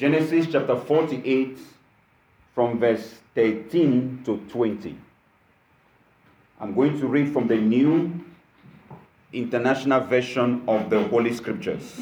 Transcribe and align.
Genesis 0.00 0.46
chapter 0.50 0.80
48, 0.80 1.58
from 2.54 2.78
verse 2.78 3.16
13 3.34 4.22
to 4.24 4.38
20. 4.48 4.96
I'm 6.58 6.74
going 6.74 6.98
to 7.00 7.06
read 7.06 7.30
from 7.34 7.48
the 7.48 7.58
New 7.58 8.18
International 9.30 10.00
Version 10.00 10.62
of 10.66 10.88
the 10.88 11.02
Holy 11.08 11.34
Scriptures. 11.34 12.00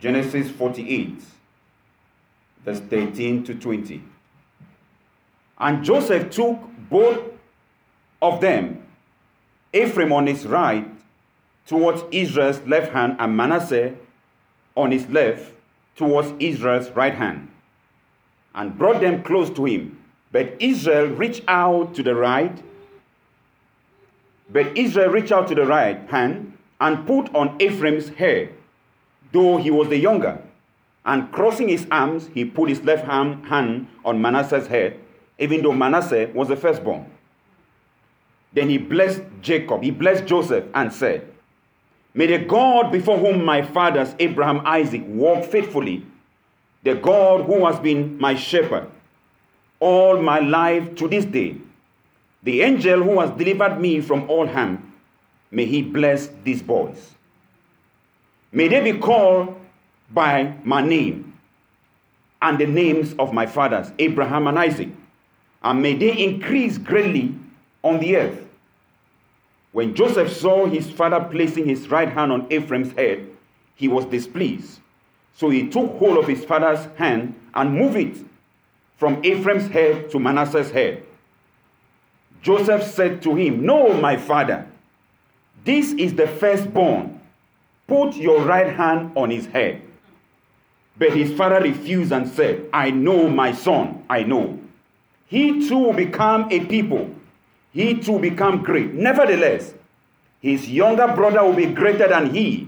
Genesis 0.00 0.50
48, 0.52 1.22
verse 2.64 2.80
13 2.80 3.44
to 3.44 3.54
20. 3.54 4.02
And 5.58 5.84
Joseph 5.84 6.30
took 6.30 6.58
both 6.88 7.20
of 8.22 8.40
them, 8.40 8.86
Ephraim 9.70 10.14
on 10.14 10.26
his 10.26 10.46
right, 10.46 10.88
towards 11.66 12.04
Israel's 12.10 12.62
left 12.62 12.92
hand, 12.92 13.16
and 13.18 13.36
Manasseh 13.36 13.94
on 14.74 14.92
his 14.92 15.06
left, 15.10 15.52
towards 15.96 16.32
Israel's 16.38 16.90
right 16.90 17.14
hand, 17.14 17.48
and 18.54 18.78
brought 18.78 19.00
them 19.00 19.22
close 19.22 19.50
to 19.50 19.64
him. 19.64 20.02
But 20.32 20.54
Israel 20.60 21.06
reached 21.06 21.42
out 21.48 21.94
to 21.94 22.02
the 22.02 22.14
right, 22.14 22.62
but 24.50 24.76
Israel 24.76 25.10
reached 25.10 25.32
out 25.32 25.48
to 25.48 25.54
the 25.54 25.66
right 25.66 25.98
hand 26.08 26.56
and 26.80 27.06
put 27.06 27.34
on 27.34 27.60
Ephraim's 27.60 28.10
hair, 28.10 28.50
though 29.32 29.56
he 29.56 29.70
was 29.70 29.88
the 29.88 29.96
younger. 29.96 30.42
And 31.04 31.30
crossing 31.32 31.68
his 31.68 31.86
arms, 31.90 32.28
he 32.34 32.44
put 32.44 32.68
his 32.68 32.82
left 32.82 33.06
hand 33.06 33.88
on 34.04 34.20
Manasseh's 34.20 34.66
head, 34.66 34.98
even 35.38 35.62
though 35.62 35.72
Manasseh 35.72 36.30
was 36.34 36.48
the 36.48 36.56
firstborn. 36.56 37.06
Then 38.52 38.68
he 38.68 38.78
blessed 38.78 39.22
Jacob, 39.40 39.82
he 39.82 39.90
blessed 39.90 40.26
Joseph, 40.26 40.64
and 40.74 40.92
said, 40.92 41.32
May 42.16 42.26
the 42.26 42.38
God 42.38 42.90
before 42.90 43.18
whom 43.18 43.44
my 43.44 43.60
fathers 43.60 44.14
Abraham 44.18 44.62
Isaac 44.64 45.02
walked 45.06 45.46
faithfully, 45.46 46.04
the 46.82 46.94
God 46.94 47.44
who 47.44 47.66
has 47.66 47.78
been 47.78 48.18
my 48.18 48.34
shepherd 48.34 48.90
all 49.80 50.22
my 50.22 50.38
life 50.38 50.94
to 50.96 51.08
this 51.08 51.26
day, 51.26 51.56
the 52.42 52.62
angel 52.62 53.02
who 53.02 53.20
has 53.20 53.30
delivered 53.32 53.78
me 53.78 54.00
from 54.00 54.30
all 54.30 54.46
harm, 54.46 54.94
may 55.50 55.66
he 55.66 55.82
bless 55.82 56.30
these 56.42 56.62
boys. 56.62 57.12
May 58.50 58.68
they 58.68 58.80
be 58.80 58.98
called 58.98 59.54
by 60.10 60.54
my 60.64 60.80
name 60.80 61.34
and 62.40 62.58
the 62.58 62.66
names 62.66 63.14
of 63.18 63.34
my 63.34 63.44
fathers, 63.44 63.92
Abraham 63.98 64.46
and 64.46 64.58
Isaac, 64.58 64.88
and 65.62 65.82
may 65.82 65.94
they 65.94 66.16
increase 66.16 66.78
greatly 66.78 67.34
on 67.82 68.00
the 68.00 68.16
earth. 68.16 68.45
When 69.76 69.94
Joseph 69.94 70.34
saw 70.34 70.64
his 70.64 70.90
father 70.90 71.20
placing 71.30 71.66
his 71.66 71.90
right 71.90 72.08
hand 72.08 72.32
on 72.32 72.50
Ephraim's 72.50 72.94
head, 72.94 73.28
he 73.74 73.88
was 73.88 74.06
displeased. 74.06 74.80
So 75.34 75.50
he 75.50 75.68
took 75.68 75.98
hold 75.98 76.16
of 76.16 76.26
his 76.26 76.42
father's 76.46 76.86
hand 76.96 77.38
and 77.52 77.74
moved 77.74 77.96
it 77.98 78.16
from 78.96 79.22
Ephraim's 79.22 79.68
head 79.68 80.10
to 80.12 80.18
Manasseh's 80.18 80.70
head. 80.70 81.02
Joseph 82.40 82.84
said 82.84 83.20
to 83.24 83.34
him, 83.34 83.66
No, 83.66 83.92
my 83.92 84.16
father, 84.16 84.66
this 85.62 85.92
is 85.92 86.14
the 86.14 86.26
firstborn. 86.26 87.20
Put 87.86 88.16
your 88.16 88.40
right 88.46 88.72
hand 88.72 89.12
on 89.14 89.30
his 89.30 89.44
head. 89.44 89.82
But 90.96 91.12
his 91.12 91.36
father 91.36 91.60
refused 91.60 92.12
and 92.12 92.26
said, 92.30 92.66
I 92.72 92.92
know, 92.92 93.28
my 93.28 93.52
son, 93.52 94.06
I 94.08 94.22
know. 94.22 94.58
He 95.26 95.68
too 95.68 95.76
will 95.76 95.92
become 95.92 96.50
a 96.50 96.64
people 96.64 97.14
he 97.76 97.92
too 97.92 98.18
become 98.18 98.62
great. 98.62 98.94
Nevertheless, 98.94 99.74
his 100.40 100.66
younger 100.66 101.08
brother 101.08 101.44
will 101.44 101.52
be 101.52 101.66
greater 101.66 102.08
than 102.08 102.34
he, 102.34 102.66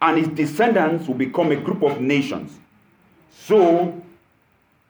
and 0.00 0.16
his 0.16 0.28
descendants 0.28 1.06
will 1.06 1.14
become 1.14 1.52
a 1.52 1.56
group 1.56 1.82
of 1.82 2.00
nations. 2.00 2.58
So 3.30 4.02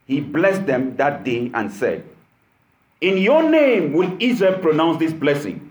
he 0.06 0.20
blessed 0.20 0.66
them 0.66 0.94
that 0.98 1.24
day 1.24 1.50
and 1.52 1.72
said, 1.72 2.04
In 3.00 3.18
your 3.18 3.42
name 3.50 3.92
will 3.92 4.16
Israel 4.20 4.60
pronounce 4.60 5.00
this 5.00 5.12
blessing. 5.12 5.68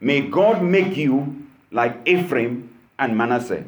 May 0.00 0.22
God 0.22 0.64
make 0.64 0.96
you 0.96 1.46
like 1.70 1.96
Ephraim 2.08 2.76
and 2.98 3.16
Manasseh. 3.16 3.62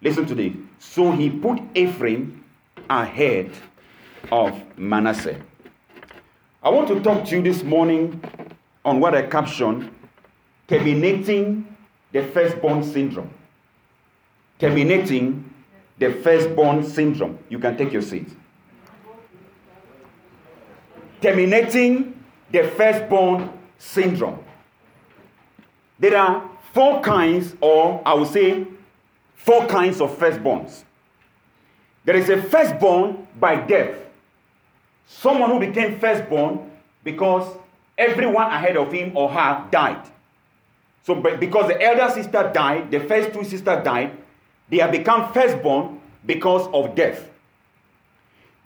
Listen 0.00 0.24
to 0.24 0.34
this. 0.34 0.54
So 0.78 1.12
he 1.12 1.28
put 1.28 1.60
Ephraim 1.74 2.42
ahead 2.88 3.50
of 4.32 4.58
Manasseh. 4.78 5.42
I 6.62 6.70
want 6.70 6.88
to 6.88 7.00
talk 7.00 7.26
to 7.26 7.36
you 7.36 7.42
this 7.42 7.62
morning 7.62 8.20
on 8.86 9.00
what 9.00 9.14
I 9.14 9.22
captioned 9.22 9.90
terminating 10.66 11.76
the 12.12 12.22
firstborn 12.22 12.82
syndrome. 12.82 13.30
Terminating 14.58 15.52
the 15.98 16.14
firstborn 16.14 16.82
syndrome. 16.82 17.38
You 17.50 17.58
can 17.58 17.76
take 17.76 17.92
your 17.92 18.00
seat. 18.00 18.28
Terminating 21.20 22.24
the 22.50 22.64
firstborn 22.64 23.50
syndrome. 23.76 24.42
There 25.98 26.16
are 26.16 26.48
four 26.72 27.02
kinds, 27.02 27.54
or 27.60 28.00
I 28.06 28.14
would 28.14 28.28
say, 28.28 28.66
four 29.34 29.66
kinds 29.66 30.00
of 30.00 30.16
firstborns. 30.18 30.84
There 32.06 32.16
is 32.16 32.30
a 32.30 32.40
firstborn 32.40 33.26
by 33.38 33.56
death 33.56 34.06
Someone 35.06 35.50
who 35.50 35.60
became 35.60 35.98
firstborn 35.98 36.70
because 37.04 37.56
everyone 37.96 38.46
ahead 38.46 38.76
of 38.76 38.92
him 38.92 39.16
or 39.16 39.28
her 39.30 39.64
died. 39.70 40.02
So, 41.04 41.14
because 41.14 41.68
the 41.68 41.80
elder 41.80 42.12
sister 42.12 42.50
died, 42.52 42.90
the 42.90 43.00
first 43.00 43.32
two 43.32 43.44
sisters 43.44 43.84
died, 43.84 44.16
they 44.68 44.78
have 44.78 44.90
become 44.90 45.32
firstborn 45.32 46.00
because 46.24 46.68
of 46.72 46.96
death. 46.96 47.28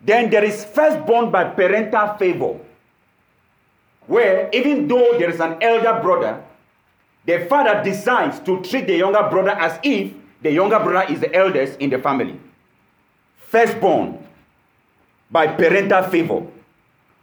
Then 0.01 0.31
there 0.31 0.45
is 0.45 0.65
firstborn 0.65 1.31
by 1.31 1.45
parental 1.45 2.17
favor, 2.17 2.59
where 4.07 4.49
even 4.53 4.89
though 4.89 5.19
there 5.19 5.29
is 5.29 5.41
an 5.41 5.63
elder 5.63 6.01
brother, 6.01 6.43
the 7.27 7.45
father 7.47 7.83
decides 7.85 8.41
to 8.41 8.63
treat 8.63 8.87
the 8.87 8.97
younger 8.97 9.29
brother 9.29 9.51
as 9.51 9.79
if 9.83 10.13
the 10.41 10.51
younger 10.51 10.79
brother 10.79 11.13
is 11.13 11.21
the 11.21 11.33
eldest 11.35 11.79
in 11.79 11.91
the 11.91 11.99
family. 11.99 12.41
Firstborn 13.37 14.27
by 15.31 15.47
parental 15.47 16.03
favor. 16.05 16.47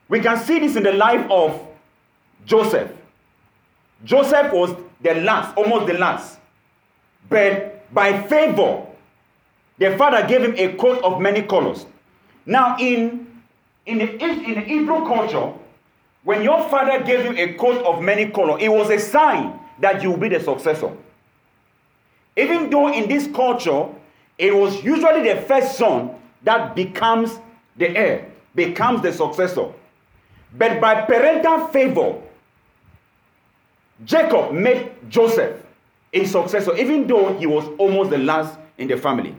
We 0.08 0.20
can 0.20 0.38
see 0.38 0.60
this 0.60 0.76
in 0.76 0.84
the 0.84 0.94
life 0.94 1.26
of 1.32 1.67
Joseph. 2.46 2.92
Joseph 4.04 4.52
was 4.54 4.76
the 5.02 5.16
last, 5.16 5.56
almost 5.58 5.88
the 5.88 5.94
last. 5.98 6.40
But 7.30 7.94
by 7.94 8.22
favor, 8.24 8.86
the 9.78 9.98
father 9.98 10.26
gave 10.28 10.42
him 10.42 10.56
a 10.58 10.76
coat 10.78 11.04
of 11.04 11.22
many 11.22 11.42
colors. 11.42 11.86
Now, 12.46 12.78
in, 12.80 13.28
in, 13.86 13.98
the, 14.00 14.12
in 14.24 14.54
the 14.56 14.62
Hebrew 14.62 15.06
culture, 15.06 15.54
when 16.24 16.44
your 16.44 16.68
father 16.70 17.04
gave 17.04 17.26
you 17.26 17.38
a 17.38 17.54
coat 17.54 17.84
of 17.86 18.02
many 18.02 18.30
colors, 18.30 18.62
it 18.62 18.70
was 18.70 18.90
a 18.90 19.00
sign 19.00 19.60
that 19.80 20.02
you 20.02 20.12
will 20.12 20.18
be 20.18 20.30
the 20.30 20.40
successor. 20.40 20.92
Even 22.36 22.70
though 22.70 22.92
in 22.92 23.08
this 23.08 23.28
culture, 23.36 23.88
it 24.38 24.56
was 24.56 24.84
usually 24.84 25.34
the 25.34 25.42
first 25.42 25.78
son 25.78 26.12
that 26.44 26.76
becomes 26.76 27.40
the 27.78 27.96
heir, 27.96 28.32
becomes 28.56 29.02
the 29.02 29.12
successor. 29.12 29.72
But 30.58 30.80
by 30.80 31.02
parental 31.02 31.68
favor, 31.68 32.22
Jacob 34.06 34.52
made 34.54 34.92
Joseph 35.10 35.64
a 36.14 36.26
successor, 36.26 36.76
even 36.78 37.08
though 37.08 37.38
he 37.38 37.46
was 37.46 37.68
almost 37.78 38.10
the 38.10 38.18
last 38.18 38.58
in 38.78 38.88
the 38.88 38.98
family. 38.98 39.36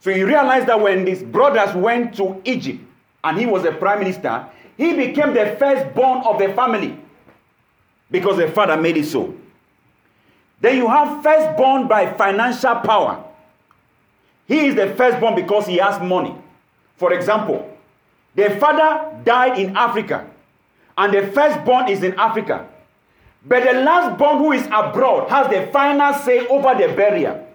So 0.00 0.10
you 0.10 0.26
realize 0.26 0.66
that 0.66 0.80
when 0.80 1.06
his 1.06 1.22
brothers 1.22 1.74
went 1.74 2.16
to 2.16 2.40
Egypt 2.44 2.80
and 3.22 3.38
he 3.38 3.46
was 3.46 3.64
a 3.64 3.72
prime 3.72 4.00
minister, 4.00 4.46
he 4.76 4.94
became 4.94 5.34
the 5.34 5.56
firstborn 5.58 6.22
of 6.24 6.38
the 6.38 6.52
family 6.54 6.98
because 8.10 8.38
the 8.38 8.48
father 8.50 8.76
made 8.76 8.96
it 8.96 9.04
so. 9.04 9.34
Then 10.60 10.76
you 10.76 10.88
have 10.88 11.22
firstborn 11.22 11.86
by 11.86 12.12
financial 12.14 12.76
power. 12.76 13.24
He 14.46 14.66
is 14.66 14.74
the 14.74 14.94
firstborn 14.94 15.34
because 15.34 15.66
he 15.66 15.76
has 15.76 16.00
money. 16.02 16.34
For 16.96 17.12
example, 17.12 17.78
the 18.34 18.50
father 18.58 19.16
died 19.24 19.58
in 19.58 19.76
Africa, 19.76 20.28
and 20.96 21.14
the 21.14 21.26
firstborn 21.28 21.88
is 21.88 22.02
in 22.02 22.14
Africa. 22.14 22.68
But 23.44 23.62
the 23.62 23.70
lastborn 23.70 24.38
who 24.38 24.52
is 24.52 24.66
abroad 24.66 25.28
has 25.30 25.48
the 25.48 25.70
final 25.72 26.12
say 26.14 26.46
over 26.48 26.74
the 26.74 26.94
burial. 26.94 27.46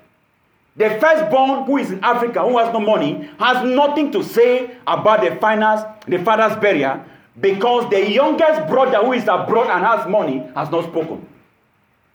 The 0.77 0.89
firstborn 0.99 1.63
who 1.65 1.77
is 1.77 1.91
in 1.91 2.03
Africa, 2.03 2.41
who 2.41 2.57
has 2.57 2.73
no 2.73 2.79
money, 2.79 3.29
has 3.39 3.63
nothing 3.65 4.11
to 4.11 4.23
say 4.23 4.75
about 4.85 5.21
the 5.21 5.35
finance, 5.37 5.81
the 6.07 6.19
father's 6.23 6.57
burial, 6.59 7.01
because 7.39 7.89
the 7.89 8.11
youngest 8.11 8.67
brother 8.67 8.97
who 8.97 9.13
is 9.13 9.23
abroad 9.23 9.67
and 9.69 9.85
has 9.85 10.07
money 10.09 10.39
has 10.55 10.69
not 10.69 10.85
spoken. 10.85 11.25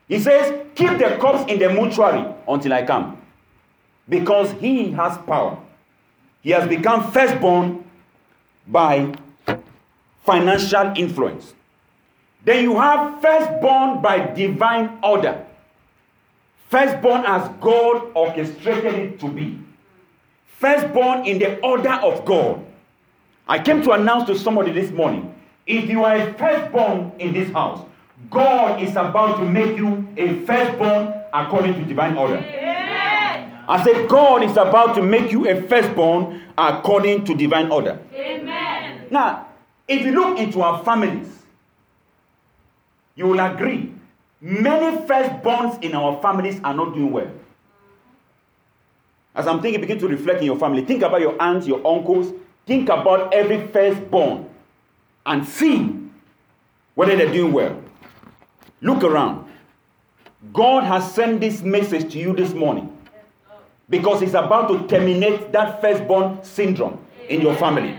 He 0.09 0.19
says, 0.19 0.67
Keep 0.75 0.99
the 0.99 1.17
corpse 1.21 1.51
in 1.51 1.59
the 1.59 1.71
mortuary 1.73 2.27
until 2.49 2.73
I 2.73 2.85
come. 2.85 3.17
Because 4.09 4.51
he 4.61 4.91
has 4.93 5.17
power. 5.19 5.59
He 6.43 6.51
has 6.51 6.69
become 6.69 7.11
firstborn 7.13 7.85
by 8.67 9.15
financial 10.25 10.93
influence. 10.97 11.55
Then 12.45 12.65
you 12.65 12.79
have 12.79 13.21
firstborn 13.21 14.01
by 14.01 14.33
divine 14.35 14.99
order. 15.03 15.45
Firstborn 16.69 17.25
as 17.27 17.49
God 17.61 18.11
orchestrated 18.15 18.95
it 18.95 19.21
to 19.21 19.29
be. 19.29 19.59
firstborn 20.61 21.27
in 21.27 21.39
the 21.39 21.59
order 21.61 21.93
of 21.93 22.25
God. 22.27 22.63
I 23.49 23.59
came 23.59 23.83
to 23.83 23.93
announce 23.93 24.27
to 24.27 24.39
somebody 24.39 24.71
this 24.73 24.91
morning 24.91 25.35
if 25.67 25.89
you 25.89 26.05
are 26.05 26.17
a 26.17 26.35
firstborn 26.35 27.13
in 27.19 27.33
this 27.33 27.51
house, 27.53 27.85
God 28.31 28.83
is 28.83 28.91
about 28.91 29.39
to 29.39 29.45
make 29.45 29.77
you 29.77 30.07
a 30.17 30.35
firstborn 30.45 31.15
according 31.33 31.75
to 31.75 31.85
divine 31.85 32.17
order. 32.17 32.37
Amen. 32.37 33.59
I 33.67 33.83
said, 33.85 34.09
God 34.09 34.43
is 34.43 34.53
about 34.57 34.95
to 34.97 35.03
make 35.03 35.33
you 35.33 35.49
a 35.49 35.63
firstborn 35.63 36.43
according 36.59 37.25
to 37.25 37.35
divine 37.35 37.71
order. 37.71 37.99
Amen. 38.13 39.07
Now, 39.11 39.47
if 39.89 40.05
you 40.05 40.13
look 40.13 40.39
into 40.39 40.61
our 40.61 40.85
families, 40.85 41.29
you 43.15 43.27
will 43.27 43.41
agree 43.41 43.93
many 44.41 44.97
firstborns 45.07 45.83
in 45.83 45.95
our 45.95 46.21
families 46.23 46.61
are 46.65 46.75
not 46.75 46.95
doing 46.95 47.13
well. 47.13 47.31
As 49.35 49.47
I'm 49.47 49.61
thinking, 49.61 49.81
begin 49.81 49.99
to 50.01 50.09
reflect 50.09 50.41
in 50.41 50.47
your 50.47 50.59
family. 50.59 50.85
Think 50.85 51.03
about 51.03 51.21
your 51.21 51.41
aunts, 51.41 51.67
your 51.67 51.87
uncles. 51.87 52.33
Think 52.67 52.89
about 52.89 53.33
every 53.33 53.67
firstborn 53.69 54.49
and 55.27 55.47
see 55.47 55.97
whether 56.95 57.17
they're 57.17 57.33
doing 57.33 57.53
well. 57.53 57.81
Look 58.81 59.05
around. 59.05 59.47
God 60.53 60.85
has 60.85 61.15
sent 61.15 61.41
this 61.41 61.63
message 61.63 62.13
to 62.13 62.19
you 62.19 62.35
this 62.35 62.55
morning 62.55 62.97
because 63.89 64.21
He's 64.21 64.35
about 64.35 64.69
to 64.69 64.87
terminate 64.89 65.53
that 65.53 65.81
firstborn 65.81 66.43
syndrome 66.43 67.05
in 67.29 67.41
your 67.41 67.55
family. 67.57 67.97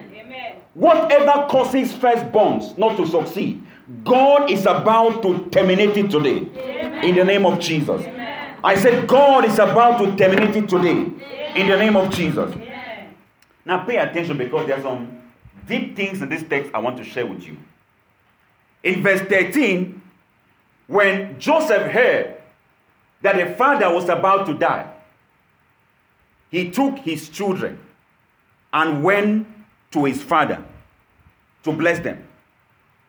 Whatever 0.73 1.47
causes 1.49 1.93
firstborns 1.93 2.77
not 2.77 2.97
to 2.97 3.05
succeed, 3.05 3.61
God 4.03 4.49
is 4.49 4.65
about 4.65 5.21
to 5.23 5.49
terminate 5.49 5.97
it 5.97 6.09
today 6.11 6.37
in 7.07 7.15
the 7.15 7.23
name 7.23 7.45
of 7.45 7.59
Jesus. 7.59 8.05
I 8.63 8.75
said, 8.75 9.07
God 9.07 9.45
is 9.45 9.59
about 9.59 9.99
to 9.99 10.15
terminate 10.15 10.55
it 10.55 10.69
today 10.69 11.01
in 11.55 11.67
the 11.67 11.77
name 11.77 11.95
of 11.95 12.13
Jesus. 12.13 12.53
Now, 13.65 13.83
pay 13.85 13.97
attention 13.97 14.37
because 14.37 14.67
there 14.67 14.77
are 14.77 14.81
some 14.81 15.21
deep 15.67 15.95
things 15.95 16.21
in 16.21 16.29
this 16.29 16.43
text 16.43 16.71
I 16.73 16.79
want 16.79 16.97
to 16.97 17.03
share 17.03 17.25
with 17.25 17.43
you. 17.43 17.57
In 18.83 19.03
verse 19.03 19.21
13, 19.21 20.01
when 20.87 21.39
Joseph 21.39 21.91
heard 21.91 22.35
that 23.21 23.35
the 23.35 23.55
father 23.55 23.93
was 23.93 24.09
about 24.09 24.47
to 24.47 24.53
die, 24.53 24.91
he 26.49 26.69
took 26.69 26.97
his 26.99 27.29
children 27.29 27.79
and 28.73 29.03
went 29.03 29.47
to 29.91 30.05
his 30.05 30.21
father 30.21 30.63
to 31.63 31.71
bless 31.71 31.99
them. 31.99 32.27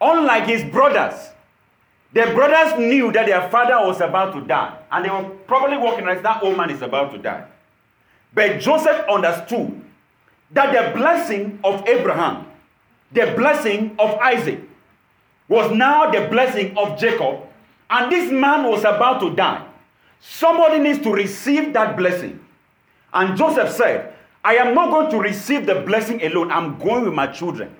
Unlike 0.02 0.46
his 0.48 0.64
brothers, 0.64 1.28
the 2.12 2.26
brothers 2.34 2.76
knew 2.76 3.12
that 3.12 3.26
their 3.26 3.48
father 3.50 3.86
was 3.86 4.00
about 4.00 4.34
to 4.34 4.40
die, 4.40 4.76
and 4.90 5.04
they 5.04 5.08
were 5.10 5.30
probably 5.46 5.78
walking 5.78 6.08
as 6.08 6.20
that 6.22 6.42
old 6.42 6.56
man 6.56 6.70
is 6.70 6.82
about 6.82 7.12
to 7.12 7.18
die. 7.18 7.46
But 8.34 8.58
Joseph 8.58 9.06
understood 9.08 9.80
that 10.50 10.72
the 10.72 10.98
blessing 10.98 11.60
of 11.62 11.86
Abraham, 11.86 12.46
the 13.12 13.32
blessing 13.36 13.94
of 14.00 14.10
Isaac, 14.18 14.60
was 15.48 15.70
now 15.70 16.10
the 16.10 16.26
blessing 16.28 16.76
of 16.76 16.98
Jacob, 16.98 17.40
and 17.88 18.10
this 18.10 18.30
man 18.30 18.64
was 18.64 18.80
about 18.80 19.20
to 19.20 19.34
die. 19.36 19.64
Somebody 20.20 20.80
needs 20.80 20.98
to 21.00 21.12
receive 21.12 21.72
that 21.74 21.96
blessing. 21.96 22.40
And 23.14 23.36
Joseph 23.36 23.70
said, 23.70 24.14
I 24.44 24.56
am 24.56 24.74
not 24.74 24.90
going 24.90 25.10
to 25.12 25.18
receive 25.18 25.64
the 25.66 25.76
blessing 25.76 26.22
alone, 26.24 26.50
I'm 26.50 26.76
going 26.78 27.04
with 27.04 27.14
my 27.14 27.28
children. 27.28 27.76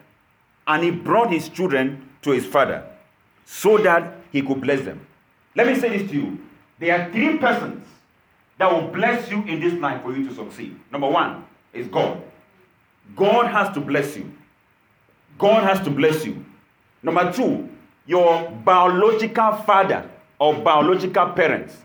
And 0.68 0.84
he 0.84 0.92
brought 0.92 1.32
his 1.32 1.48
children 1.48 2.08
to 2.22 2.30
his 2.30 2.46
father 2.46 2.84
so 3.44 3.78
that 3.78 4.14
he 4.30 4.42
could 4.42 4.60
bless 4.60 4.80
them. 4.84 5.00
Let 5.54 5.66
me 5.66 5.78
say 5.78 5.96
this 5.98 6.10
to 6.10 6.16
you. 6.16 6.38
There 6.78 6.98
are 6.98 7.12
three 7.12 7.38
persons 7.38 7.86
that 8.58 8.72
will 8.72 8.88
bless 8.88 9.30
you 9.30 9.42
in 9.44 9.60
this 9.60 9.74
life 9.74 10.02
for 10.02 10.16
you 10.16 10.28
to 10.28 10.34
succeed. 10.34 10.78
Number 10.90 11.08
one 11.08 11.44
is 11.72 11.86
God. 11.88 12.22
God 13.16 13.46
has 13.46 13.72
to 13.74 13.80
bless 13.80 14.16
you. 14.16 14.32
God 15.38 15.64
has 15.64 15.80
to 15.84 15.90
bless 15.90 16.24
you. 16.24 16.44
Number 17.02 17.32
two, 17.32 17.68
your 18.06 18.50
biological 18.64 19.54
father 19.58 20.08
or 20.38 20.54
biological 20.54 21.28
parents, 21.30 21.76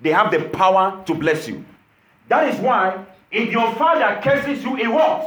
they 0.00 0.10
have 0.10 0.30
the 0.30 0.48
power 0.50 1.02
to 1.06 1.14
bless 1.14 1.48
you. 1.48 1.64
That 2.28 2.52
is 2.52 2.60
why 2.60 3.04
if 3.30 3.50
your 3.50 3.74
father 3.74 4.20
curses 4.22 4.64
you, 4.64 4.76
it 4.76 4.88
works 4.88 5.26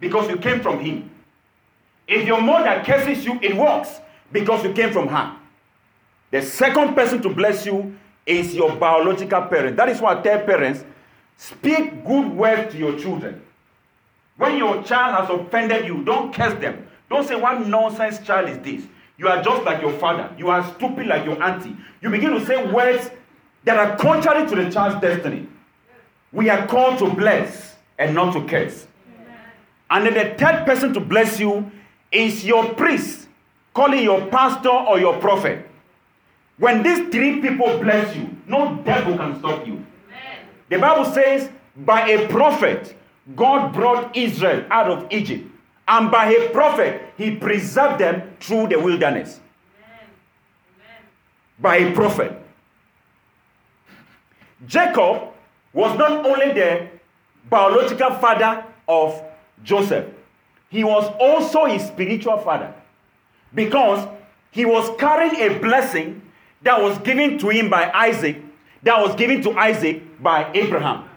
because 0.00 0.28
you 0.28 0.36
came 0.36 0.60
from 0.60 0.80
him. 0.80 1.10
If 2.08 2.26
your 2.26 2.40
mother 2.40 2.82
curses 2.84 3.24
you, 3.24 3.38
it 3.42 3.54
works 3.54 4.00
because 4.32 4.64
you 4.64 4.72
came 4.72 4.92
from 4.92 5.08
her. 5.08 5.36
The 6.30 6.42
second 6.42 6.94
person 6.94 7.20
to 7.22 7.28
bless 7.28 7.66
you 7.66 7.94
is 8.26 8.54
your 8.54 8.74
biological 8.76 9.42
parent. 9.42 9.76
That 9.76 9.90
is 9.90 10.00
why 10.00 10.18
I 10.18 10.22
tell 10.22 10.40
parents 10.40 10.84
speak 11.36 12.04
good 12.04 12.32
words 12.32 12.72
to 12.72 12.78
your 12.78 12.98
children. 12.98 13.42
When 14.36 14.56
your 14.56 14.82
child 14.82 15.16
has 15.16 15.30
offended 15.30 15.86
you, 15.86 16.02
don't 16.04 16.32
curse 16.34 16.58
them. 16.60 16.86
Don't 17.10 17.26
say, 17.26 17.36
What 17.36 17.66
nonsense 17.66 18.18
child 18.20 18.48
is 18.48 18.58
this? 18.58 18.88
You 19.18 19.28
are 19.28 19.42
just 19.42 19.64
like 19.64 19.82
your 19.82 19.92
father. 19.98 20.32
You 20.38 20.48
are 20.48 20.64
stupid 20.74 21.06
like 21.06 21.24
your 21.24 21.42
auntie. 21.42 21.76
You 22.00 22.08
begin 22.10 22.30
to 22.30 22.46
say 22.46 22.64
words 22.70 23.10
that 23.64 23.76
are 23.76 23.96
contrary 23.96 24.48
to 24.48 24.54
the 24.54 24.70
child's 24.70 25.00
destiny. 25.00 25.46
We 26.32 26.48
are 26.50 26.66
called 26.66 26.98
to 27.00 27.10
bless 27.10 27.74
and 27.98 28.14
not 28.14 28.32
to 28.34 28.46
curse. 28.46 28.86
And 29.90 30.06
then 30.06 30.14
the 30.14 30.36
third 30.38 30.66
person 30.66 30.92
to 30.94 31.00
bless 31.00 31.40
you 31.40 31.70
is 32.10 32.44
your 32.44 32.74
priest, 32.74 33.28
calling 33.74 34.02
your 34.02 34.26
pastor 34.26 34.70
or 34.70 34.98
your 34.98 35.18
prophet. 35.18 35.68
When 36.58 36.82
these 36.82 37.08
three 37.10 37.40
people 37.40 37.78
bless 37.78 38.14
you, 38.16 38.36
no 38.46 38.76
devil 38.84 39.16
can 39.16 39.38
stop 39.38 39.66
you. 39.66 39.84
The 40.68 40.78
Bible 40.78 41.04
says, 41.12 41.50
by 41.76 42.08
a 42.08 42.28
prophet, 42.28 42.96
God 43.36 43.72
brought 43.72 44.16
Israel 44.16 44.66
out 44.70 44.90
of 44.90 45.06
Egypt. 45.12 45.48
And 45.86 46.10
by 46.10 46.30
a 46.30 46.50
prophet, 46.50 47.14
he 47.16 47.36
preserved 47.36 47.98
them 48.00 48.36
through 48.40 48.68
the 48.68 48.78
wilderness. 48.78 49.40
By 51.58 51.76
a 51.76 51.92
prophet. 51.92 52.32
Jacob 54.66 55.28
was 55.72 55.96
not 55.96 56.26
only 56.26 56.52
the 56.52 56.88
biological 57.48 58.10
father 58.16 58.64
of 58.86 59.22
Joseph, 59.62 60.06
he 60.68 60.84
was 60.84 61.04
also 61.18 61.64
his 61.66 61.82
spiritual 61.86 62.38
father 62.38 62.72
because 63.54 64.06
he 64.50 64.64
was 64.64 64.90
carrying 64.98 65.36
a 65.36 65.58
blessing 65.58 66.22
that 66.62 66.80
was 66.80 66.98
given 66.98 67.38
to 67.38 67.48
him 67.48 67.70
by 67.70 67.90
Isaac, 67.92 68.42
that 68.82 69.00
was 69.00 69.14
given 69.14 69.42
to 69.42 69.52
Isaac 69.58 70.02
by 70.22 70.50
Abraham. 70.52 71.08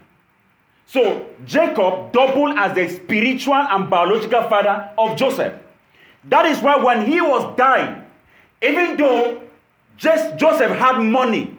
So 0.86 1.26
Jacob 1.46 2.12
doubled 2.12 2.58
as 2.58 2.76
the 2.76 2.90
spiritual 2.90 3.56
and 3.56 3.90
biological 3.90 4.44
father 4.50 4.90
of 4.98 5.18
Joseph. 5.18 5.54
That 6.26 6.46
is 6.46 6.60
why 6.60 6.76
when 6.78 7.06
he 7.06 7.22
was 7.22 7.56
dying, 7.58 8.04
even 8.62 8.98
though 8.98 9.42
just 9.98 10.38
Joseph 10.38 10.72
had 10.72 11.00
money, 11.00 11.56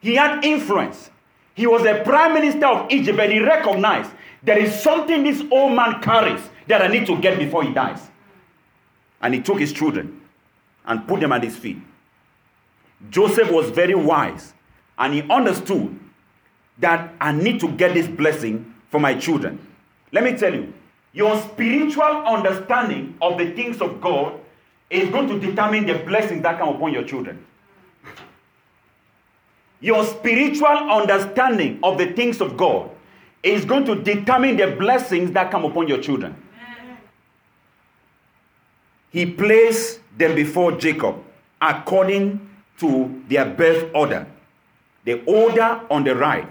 he 0.00 0.14
had 0.14 0.44
influence, 0.44 1.10
he 1.54 1.66
was 1.66 1.84
a 1.84 2.02
prime 2.04 2.34
minister 2.34 2.66
of 2.66 2.90
Egypt, 2.90 3.16
but 3.16 3.30
he 3.30 3.40
recognized 3.40 4.10
there 4.42 4.58
is 4.58 4.72
something 4.80 5.24
this 5.24 5.42
old 5.50 5.72
man 5.72 6.00
carries 6.00 6.40
that 6.68 6.82
I 6.82 6.86
need 6.86 7.06
to 7.06 7.18
get 7.18 7.38
before 7.38 7.64
he 7.64 7.72
dies. 7.72 8.00
And 9.20 9.34
he 9.34 9.40
took 9.40 9.58
his 9.58 9.72
children 9.72 10.20
and 10.84 11.06
put 11.08 11.20
them 11.20 11.32
at 11.32 11.42
his 11.42 11.56
feet. 11.56 11.78
Joseph 13.10 13.50
was 13.50 13.70
very 13.70 13.94
wise 13.94 14.54
and 14.98 15.14
he 15.14 15.22
understood 15.30 15.98
that 16.78 17.12
I 17.20 17.32
need 17.32 17.60
to 17.60 17.68
get 17.68 17.94
this 17.94 18.06
blessing 18.06 18.74
for 18.90 19.00
my 19.00 19.14
children. 19.14 19.58
Let 20.12 20.24
me 20.24 20.36
tell 20.36 20.54
you, 20.54 20.72
your 21.12 21.40
spiritual 21.40 22.04
understanding 22.04 23.16
of 23.20 23.38
the 23.38 23.52
things 23.52 23.80
of 23.80 24.00
God 24.00 24.38
is 24.90 25.10
going 25.10 25.28
to 25.28 25.38
determine 25.38 25.86
the 25.86 25.98
blessings 25.98 26.42
that 26.42 26.58
come 26.58 26.68
upon 26.68 26.92
your 26.92 27.04
children. 27.04 27.44
Your 29.80 30.04
spiritual 30.04 30.66
understanding 30.66 31.78
of 31.82 31.98
the 31.98 32.12
things 32.12 32.40
of 32.40 32.56
God 32.56 32.90
is 33.42 33.64
going 33.64 33.84
to 33.84 33.94
determine 34.02 34.56
the 34.56 34.76
blessings 34.76 35.30
that 35.32 35.50
come 35.50 35.64
upon 35.64 35.88
your 35.88 36.00
children. 36.00 36.34
He 39.10 39.26
placed 39.26 40.00
them 40.16 40.34
before 40.34 40.72
Jacob 40.72 41.16
according 41.60 42.48
to 42.78 43.22
their 43.28 43.46
birth 43.46 43.90
order. 43.94 44.26
The 45.04 45.24
older 45.26 45.80
on 45.90 46.04
the 46.04 46.14
right, 46.14 46.48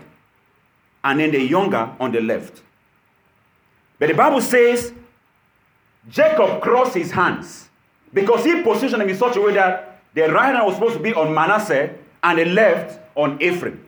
and 1.04 1.20
then 1.20 1.32
the 1.32 1.42
younger 1.42 1.90
on 2.00 2.12
the 2.12 2.22
left. 2.22 2.62
But 4.00 4.08
the 4.10 4.14
Bible 4.14 4.42
says 4.42 4.94
Jacob 6.10 6.62
crossed 6.62 6.96
his 6.96 7.12
hands 7.12 7.70
because 8.14 8.44
he 8.44 8.62
positioned 8.62 9.02
them 9.02 9.10
in 9.10 9.18
such 9.18 9.36
a 9.36 9.42
way 9.42 9.54
that 9.54 10.02
the 10.14 10.32
right 10.32 10.54
hand 10.54 10.66
was 10.66 10.76
supposed 10.76 10.98
to 10.98 11.04
be 11.04 11.14
on 11.14 11.34
Manasseh 11.34 11.94
and 12.24 12.40
the 12.40 12.46
left 12.46 13.00
on 13.16 13.42
Ephraim. 13.42 13.84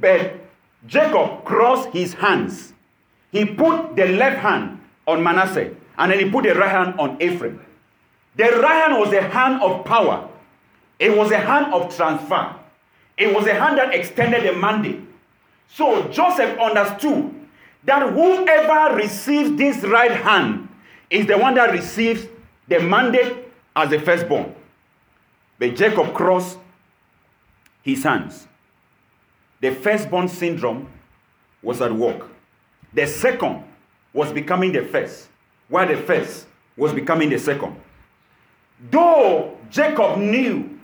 But 0.00 0.34
Jacob 0.86 1.44
crossed 1.44 1.90
his 1.90 2.14
hands. 2.14 2.72
He 3.30 3.44
put 3.44 3.96
the 3.96 4.06
left 4.06 4.38
hand 4.38 4.80
on 5.06 5.22
Manasseh 5.22 5.74
and 5.98 6.12
then 6.12 6.18
he 6.18 6.30
put 6.30 6.44
the 6.44 6.54
right 6.54 6.70
hand 6.70 6.98
on 6.98 7.20
Ephraim. 7.20 7.60
The 8.36 8.44
right 8.44 8.88
hand 8.88 8.98
was 8.98 9.12
a 9.12 9.22
hand 9.22 9.62
of 9.62 9.84
power, 9.84 10.28
it 10.98 11.16
was 11.16 11.30
a 11.30 11.38
hand 11.38 11.72
of 11.72 11.94
transfer, 11.94 12.56
it 13.16 13.34
was 13.34 13.46
a 13.46 13.54
hand 13.54 13.78
that 13.78 13.94
extended 13.94 14.44
the 14.44 14.58
mandate. 14.58 15.00
So 15.68 16.08
Joseph 16.08 16.58
understood 16.58 17.32
that 17.84 18.12
whoever 18.12 18.96
receives 18.96 19.56
this 19.56 19.82
right 19.84 20.10
hand 20.10 20.68
is 21.10 21.26
the 21.26 21.38
one 21.38 21.54
that 21.54 21.70
receives 21.70 22.26
the 22.66 22.80
mandate 22.80 23.36
as 23.76 23.90
the 23.90 24.00
firstborn. 24.00 24.54
But 25.58 25.76
Jacob 25.76 26.14
crossed 26.14 26.58
his 27.82 28.02
hands. 28.02 28.46
The 29.60 29.74
firstborn 29.74 30.28
syndrome 30.28 30.88
was 31.62 31.80
at 31.80 31.92
work. 31.92 32.28
The 32.92 33.06
second 33.06 33.64
was 34.12 34.32
becoming 34.32 34.72
the 34.72 34.82
first, 34.84 35.28
while 35.68 35.86
the 35.86 35.96
first 35.96 36.46
was 36.76 36.92
becoming 36.92 37.30
the 37.30 37.38
second. 37.38 37.76
Though 38.90 39.56
Jacob 39.70 40.18
knew 40.18 40.78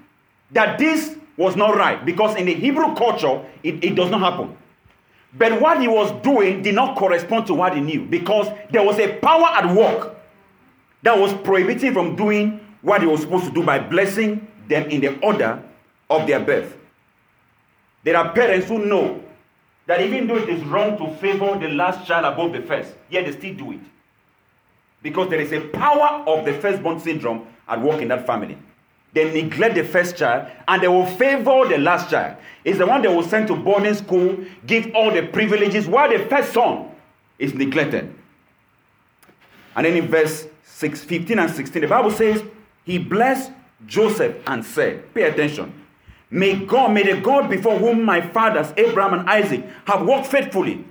that 0.52 0.78
this 0.78 1.16
was 1.36 1.56
not 1.56 1.76
right, 1.76 2.04
because 2.04 2.36
in 2.36 2.46
the 2.46 2.54
Hebrew 2.54 2.94
culture, 2.94 3.42
it, 3.62 3.82
it 3.84 3.94
does 3.94 4.10
not 4.10 4.20
happen. 4.20 4.56
But 5.32 5.60
what 5.60 5.80
he 5.80 5.88
was 5.88 6.10
doing 6.22 6.62
did 6.62 6.74
not 6.74 6.96
correspond 6.96 7.46
to 7.46 7.54
what 7.54 7.74
he 7.74 7.80
knew, 7.80 8.04
because 8.04 8.48
there 8.70 8.82
was 8.82 8.98
a 8.98 9.16
power 9.18 9.46
at 9.46 9.74
work 9.74 10.16
that 11.02 11.18
was 11.18 11.32
prohibiting 11.32 11.92
from 11.92 12.16
doing 12.16 12.60
what 12.82 13.00
he 13.00 13.06
was 13.06 13.20
supposed 13.20 13.44
to 13.44 13.50
do 13.52 13.62
by 13.62 13.78
blessing 13.78 14.46
them 14.68 14.88
in 14.90 15.00
the 15.00 15.18
order 15.20 15.62
of 16.08 16.26
their 16.26 16.40
birth. 16.40 16.76
There 18.02 18.16
are 18.16 18.32
parents 18.32 18.68
who 18.68 18.84
know 18.84 19.22
that 19.86 20.00
even 20.00 20.26
though 20.26 20.36
it 20.36 20.48
is 20.48 20.62
wrong 20.64 20.98
to 20.98 21.14
favor 21.16 21.58
the 21.58 21.68
last 21.68 22.06
child 22.06 22.24
above 22.24 22.52
the 22.52 22.62
first, 22.62 22.92
yet 23.08 23.26
they 23.26 23.32
still 23.32 23.54
do 23.54 23.72
it. 23.72 23.80
Because 25.02 25.30
there 25.30 25.40
is 25.40 25.52
a 25.52 25.60
power 25.60 26.24
of 26.26 26.44
the 26.44 26.52
firstborn 26.54 27.00
syndrome 27.00 27.46
at 27.68 27.80
work 27.80 28.02
in 28.02 28.08
that 28.08 28.26
family. 28.26 28.58
They 29.12 29.42
neglect 29.42 29.74
the 29.74 29.84
first 29.84 30.16
child 30.16 30.48
and 30.68 30.82
they 30.82 30.88
will 30.88 31.06
favor 31.06 31.66
the 31.66 31.78
last 31.78 32.10
child. 32.10 32.36
It's 32.64 32.78
the 32.78 32.86
one 32.86 33.02
they 33.02 33.08
will 33.08 33.24
send 33.24 33.48
to 33.48 33.56
boarding 33.56 33.94
school, 33.94 34.38
give 34.66 34.90
all 34.94 35.10
the 35.10 35.26
privileges, 35.26 35.88
while 35.88 36.08
the 36.08 36.24
first 36.26 36.52
son 36.52 36.90
is 37.38 37.54
neglected. 37.54 38.14
And 39.74 39.86
then 39.86 39.96
in 39.96 40.08
verse 40.08 40.46
6, 40.64 41.04
15 41.04 41.38
and 41.38 41.50
16, 41.50 41.82
the 41.82 41.88
Bible 41.88 42.10
says, 42.10 42.42
He 42.84 42.98
blessed 42.98 43.50
Joseph 43.86 44.36
and 44.46 44.64
said, 44.64 45.12
Pay 45.14 45.22
attention. 45.22 45.74
May 46.30 46.64
God, 46.64 46.92
may 46.92 47.02
the 47.02 47.20
God 47.20 47.50
before 47.50 47.76
whom 47.76 48.04
my 48.04 48.20
fathers, 48.20 48.72
Abraham 48.76 49.20
and 49.20 49.28
Isaac, 49.28 49.64
have 49.86 50.06
walked 50.06 50.28
faithfully, 50.28 50.84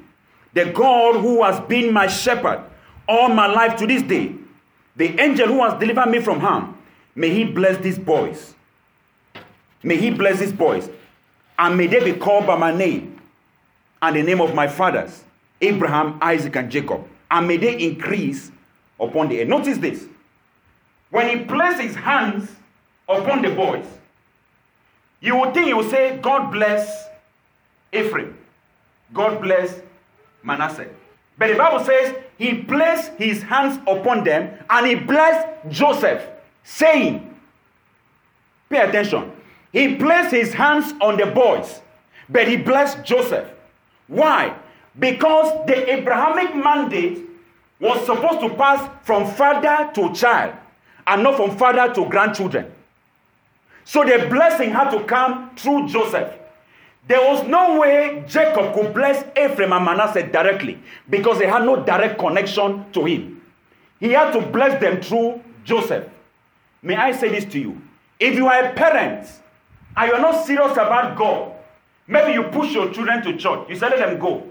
the 0.54 0.66
God 0.66 1.22
who 1.22 1.44
has 1.44 1.60
been 1.62 1.94
my 1.94 2.08
shepherd 2.08 2.64
all 3.10 3.28
my 3.28 3.48
life 3.48 3.76
to 3.78 3.88
this 3.88 4.04
day, 4.04 4.36
the 4.96 5.20
angel 5.20 5.48
who 5.48 5.64
has 5.64 5.80
delivered 5.80 6.10
me 6.10 6.22
from 6.22 6.40
harm, 6.40 6.78
may 7.16 7.34
he 7.34 7.44
bless 7.44 7.78
these 7.78 7.98
boys. 7.98 8.54
May 9.82 9.98
he 9.98 10.12
bless 10.12 10.40
these 10.40 10.54
boys, 10.54 10.90
and 11.58 11.76
may 11.76 11.88
they 11.88 12.04
be 12.04 12.18
called 12.18 12.46
by 12.46 12.56
my 12.56 12.72
name 12.72 13.20
and 14.02 14.16
the 14.16 14.22
name 14.22 14.40
of 14.40 14.54
my 14.54 14.68
fathers, 14.68 15.24
Abraham, 15.60 16.20
Isaac, 16.22 16.56
and 16.56 16.72
Jacob, 16.72 17.06
and 17.32 17.48
may 17.48 17.58
they 17.58 17.82
increase 17.84 18.52
upon 19.00 19.30
the 19.30 19.42
earth. 19.42 19.48
Notice 19.48 19.78
this. 19.78 20.06
When 21.10 21.28
he 21.28 21.46
placed 21.46 21.82
his 21.82 21.96
hands 21.96 22.52
upon 23.08 23.42
the 23.42 23.50
boys, 23.50 23.86
you 25.22 25.36
would 25.38 25.54
think 25.54 25.68
he 25.68 25.74
would 25.74 25.90
say, 25.90 26.18
God 26.22 26.52
bless 26.52 27.08
Ephraim. 27.92 28.38
God 29.14 29.42
bless 29.42 29.80
Manasseh. 30.44 30.88
But 31.40 31.48
the 31.48 31.56
Bible 31.56 31.84
says 31.84 32.16
he 32.38 32.64
placed 32.64 33.14
his 33.14 33.42
hands 33.42 33.80
upon 33.88 34.26
them 34.26 34.52
and 34.70 34.86
he 34.86 34.96
blessed 34.96 35.48
Joseph, 35.70 36.22
saying, 36.64 37.26
Pay 38.70 38.82
attention. 38.82 39.32
He 39.72 39.96
placed 39.96 40.32
his 40.32 40.54
hands 40.54 40.94
on 41.02 41.18
the 41.18 41.26
boys, 41.28 41.82
but 42.28 42.48
he 42.48 42.58
blessed 42.58 43.04
Joseph. 43.04 43.48
Why? 44.08 44.56
Because 45.00 45.66
the 45.66 45.92
Abrahamic 45.94 46.56
mandate 46.56 47.20
was 47.80 48.06
supposed 48.06 48.42
to 48.42 48.50
pass 48.56 48.90
from 49.04 49.32
father 49.32 49.90
to 49.94 50.14
child 50.14 50.54
and 51.08 51.24
not 51.24 51.38
from 51.38 51.58
father 51.58 51.94
to 51.94 52.06
grandchildren. 52.10 52.72
So 53.86 54.04
the 54.04 54.28
blessing 54.30 54.72
had 54.72 54.92
to 54.92 55.04
come 55.06 55.56
through 55.56 55.88
Joseph. 55.88 56.34
There 57.08 57.22
was 57.22 57.48
no 57.48 57.80
way 57.80 58.24
Jacob 58.28 58.74
could 58.74 58.94
bless 58.94 59.24
Ephraim 59.38 59.74
and 59.74 59.86
Manasseh 59.86 60.24
directly 60.24 60.80
because 61.10 61.40
they 61.40 61.48
had 61.48 61.64
no 61.64 61.84
direct 61.84 62.20
connection 62.20 62.86
to 62.92 63.06
him. 63.06 63.42
He 64.00 64.12
had 64.12 64.32
to 64.32 64.42
bless 64.42 64.80
them 64.80 65.02
through 65.02 65.42
Joseph. 65.64 66.06
May 66.82 66.96
I 66.96 67.12
say 67.12 67.30
this 67.30 67.46
to 67.52 67.60
you? 67.60 67.82
If 68.20 68.36
you 68.36 68.48
are 68.48 68.66
a 68.66 68.74
parent 68.74 69.28
and 69.98 70.08
you 70.08 70.16
are 70.16 70.22
not 70.22 70.46
serious 70.46 70.74
about 70.74 71.18
God, 71.18 71.52
maybe 72.08 72.34
you 72.34 72.44
push 72.44 72.74
your 72.74 72.92
children 72.94 73.24
to 73.24 73.38
church, 73.38 73.68
you 73.70 73.76
say 73.76 73.90
let 73.90 74.00
them 74.00 74.20
go. 74.20 74.48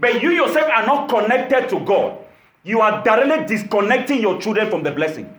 But 0.00 0.22
you 0.22 0.30
yourself 0.30 0.70
are 0.70 0.86
not 0.86 1.08
connected 1.08 1.68
to 1.70 1.80
God. 1.80 2.18
You 2.62 2.80
are 2.80 3.02
directly 3.02 3.46
disconnecting 3.46 4.20
your 4.20 4.40
children 4.40 4.70
from 4.70 4.82
the 4.82 4.92
blessing. 4.92 5.34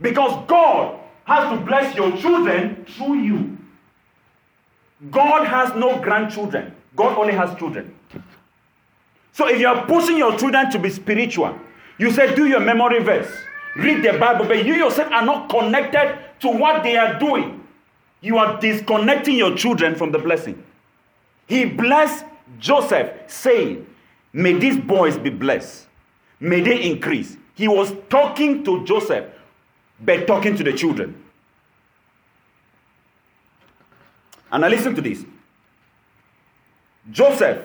Because 0.00 0.46
God 0.48 0.98
has 1.24 1.52
to 1.52 1.64
bless 1.64 1.94
your 1.94 2.16
children 2.16 2.86
through 2.88 3.14
you. 3.14 3.58
God 5.10 5.46
has 5.46 5.74
no 5.74 6.00
grandchildren, 6.00 6.74
God 6.96 7.16
only 7.16 7.32
has 7.32 7.56
children. 7.58 7.94
So 9.32 9.48
if 9.48 9.58
you 9.60 9.68
are 9.68 9.86
pushing 9.86 10.18
your 10.18 10.36
children 10.36 10.70
to 10.70 10.78
be 10.78 10.90
spiritual, 10.90 11.58
you 11.98 12.10
say, 12.10 12.34
do 12.34 12.46
your 12.46 12.60
memory 12.60 13.02
verse, 13.02 13.30
read 13.76 14.02
the 14.02 14.18
Bible, 14.18 14.44
but 14.46 14.66
you 14.66 14.74
yourself 14.74 15.10
are 15.12 15.24
not 15.24 15.48
connected 15.48 16.18
to 16.40 16.48
what 16.48 16.82
they 16.82 16.96
are 16.96 17.18
doing. 17.18 17.64
You 18.20 18.36
are 18.38 18.60
disconnecting 18.60 19.36
your 19.36 19.56
children 19.56 19.94
from 19.94 20.12
the 20.12 20.18
blessing. 20.18 20.62
He 21.46 21.64
blessed 21.64 22.24
Joseph, 22.58 23.10
saying, 23.26 23.86
May 24.32 24.52
these 24.54 24.76
boys 24.76 25.18
be 25.18 25.30
blessed, 25.30 25.86
may 26.38 26.60
they 26.60 26.82
increase. 26.82 27.36
He 27.54 27.68
was 27.68 27.92
talking 28.08 28.64
to 28.64 28.84
Joseph, 28.84 29.26
but 30.00 30.26
talking 30.26 30.56
to 30.56 30.64
the 30.64 30.72
children. 30.72 31.14
And 34.52 34.62
now 34.62 34.68
listen 34.68 34.94
to 34.94 35.00
this. 35.00 35.24
Joseph 37.10 37.64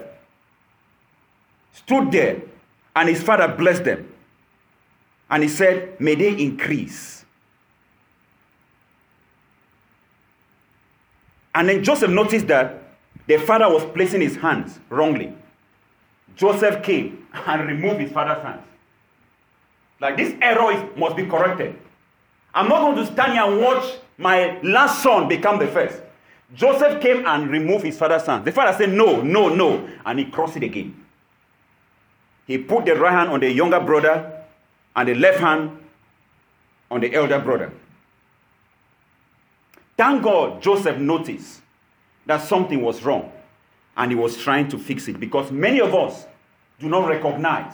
stood 1.73 2.11
there 2.11 2.41
and 2.95 3.09
his 3.09 3.21
father 3.21 3.47
blessed 3.47 3.83
them. 3.83 4.11
And 5.29 5.43
he 5.43 5.49
said, 5.49 5.99
May 5.99 6.15
they 6.15 6.37
increase. 6.37 7.25
And 11.53 11.69
then 11.69 11.83
Joseph 11.83 12.11
noticed 12.11 12.47
that 12.47 12.81
the 13.27 13.37
father 13.37 13.69
was 13.69 13.83
placing 13.93 14.21
his 14.21 14.35
hands 14.35 14.79
wrongly. 14.89 15.33
Joseph 16.35 16.83
came 16.83 17.27
and 17.33 17.67
removed 17.67 18.01
his 18.01 18.11
father's 18.11 18.43
hands. 18.43 18.61
Like 19.99 20.17
this 20.17 20.35
error 20.41 20.71
is, 20.73 20.97
must 20.97 21.15
be 21.15 21.25
corrected. 21.25 21.79
I'm 22.53 22.67
not 22.67 22.81
going 22.81 22.95
to 22.97 23.11
stand 23.11 23.33
here 23.33 23.43
and 23.43 23.61
watch 23.61 23.95
my 24.17 24.59
last 24.61 25.01
son 25.01 25.27
become 25.27 25.59
the 25.59 25.67
first. 25.67 26.01
Joseph 26.53 27.01
came 27.01 27.25
and 27.25 27.49
removed 27.49 27.85
his 27.85 27.97
father's 27.97 28.25
hand. 28.25 28.45
The 28.45 28.51
father 28.51 28.77
said, 28.77 28.91
No, 28.91 29.21
no, 29.21 29.49
no. 29.49 29.87
And 30.05 30.19
he 30.19 30.25
crossed 30.25 30.57
it 30.57 30.63
again. 30.63 31.03
He 32.45 32.57
put 32.57 32.85
the 32.85 32.95
right 32.95 33.11
hand 33.11 33.29
on 33.29 33.39
the 33.39 33.51
younger 33.51 33.79
brother 33.79 34.43
and 34.95 35.09
the 35.09 35.15
left 35.15 35.39
hand 35.39 35.79
on 36.91 37.01
the 37.01 37.13
elder 37.13 37.39
brother. 37.39 37.71
Thank 39.97 40.23
God 40.23 40.61
Joseph 40.61 40.97
noticed 40.97 41.61
that 42.25 42.41
something 42.41 42.81
was 42.81 43.03
wrong 43.03 43.31
and 43.97 44.11
he 44.11 44.17
was 44.17 44.37
trying 44.37 44.67
to 44.69 44.77
fix 44.77 45.07
it 45.07 45.19
because 45.19 45.51
many 45.51 45.79
of 45.79 45.95
us 45.95 46.25
do 46.79 46.89
not 46.89 47.07
recognize 47.07 47.73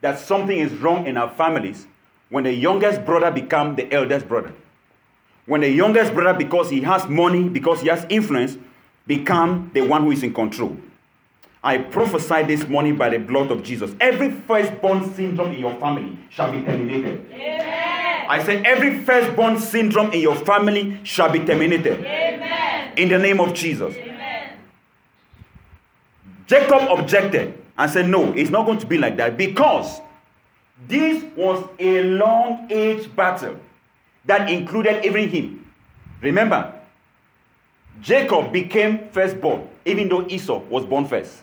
that 0.00 0.18
something 0.18 0.56
is 0.56 0.72
wrong 0.74 1.06
in 1.06 1.16
our 1.16 1.28
families 1.30 1.86
when 2.28 2.44
the 2.44 2.52
youngest 2.52 3.04
brother 3.04 3.30
becomes 3.30 3.76
the 3.76 3.92
eldest 3.92 4.28
brother 4.28 4.52
when 5.48 5.62
the 5.62 5.70
youngest 5.70 6.12
brother, 6.12 6.38
because 6.38 6.68
he 6.68 6.82
has 6.82 7.08
money, 7.08 7.48
because 7.48 7.80
he 7.80 7.88
has 7.88 8.04
influence, 8.10 8.58
become 9.06 9.70
the 9.72 9.80
one 9.80 10.02
who 10.02 10.10
is 10.10 10.22
in 10.22 10.34
control. 10.34 10.76
I 11.64 11.78
prophesy 11.78 12.42
this 12.42 12.68
morning 12.68 12.96
by 12.96 13.08
the 13.08 13.18
blood 13.18 13.50
of 13.50 13.62
Jesus. 13.62 13.90
Every 13.98 14.30
firstborn 14.30 15.12
syndrome 15.14 15.52
in 15.52 15.60
your 15.60 15.74
family 15.76 16.18
shall 16.28 16.52
be 16.52 16.62
terminated. 16.62 17.26
Amen. 17.32 18.26
I 18.28 18.44
say 18.44 18.62
every 18.62 19.02
firstborn 19.02 19.58
syndrome 19.58 20.12
in 20.12 20.20
your 20.20 20.36
family 20.36 21.00
shall 21.02 21.32
be 21.32 21.40
terminated. 21.40 21.98
Amen. 22.00 22.92
In 22.98 23.08
the 23.08 23.18
name 23.18 23.40
of 23.40 23.54
Jesus. 23.54 23.96
Amen. 23.96 24.52
Jacob 26.46 26.90
objected 26.90 27.58
and 27.78 27.90
said, 27.90 28.06
No, 28.06 28.34
it's 28.34 28.50
not 28.50 28.66
going 28.66 28.78
to 28.80 28.86
be 28.86 28.98
like 28.98 29.16
that 29.16 29.38
because 29.38 30.02
this 30.86 31.24
was 31.34 31.66
a 31.78 32.02
long 32.02 32.70
age 32.70 33.14
battle 33.16 33.58
that 34.28 34.50
included 34.50 35.04
even 35.04 35.28
him. 35.28 35.72
Remember, 36.20 36.74
Jacob 38.00 38.52
became 38.52 39.08
firstborn, 39.08 39.66
even 39.84 40.08
though 40.08 40.26
Esau 40.28 40.58
was 40.68 40.84
born 40.84 41.06
first. 41.06 41.42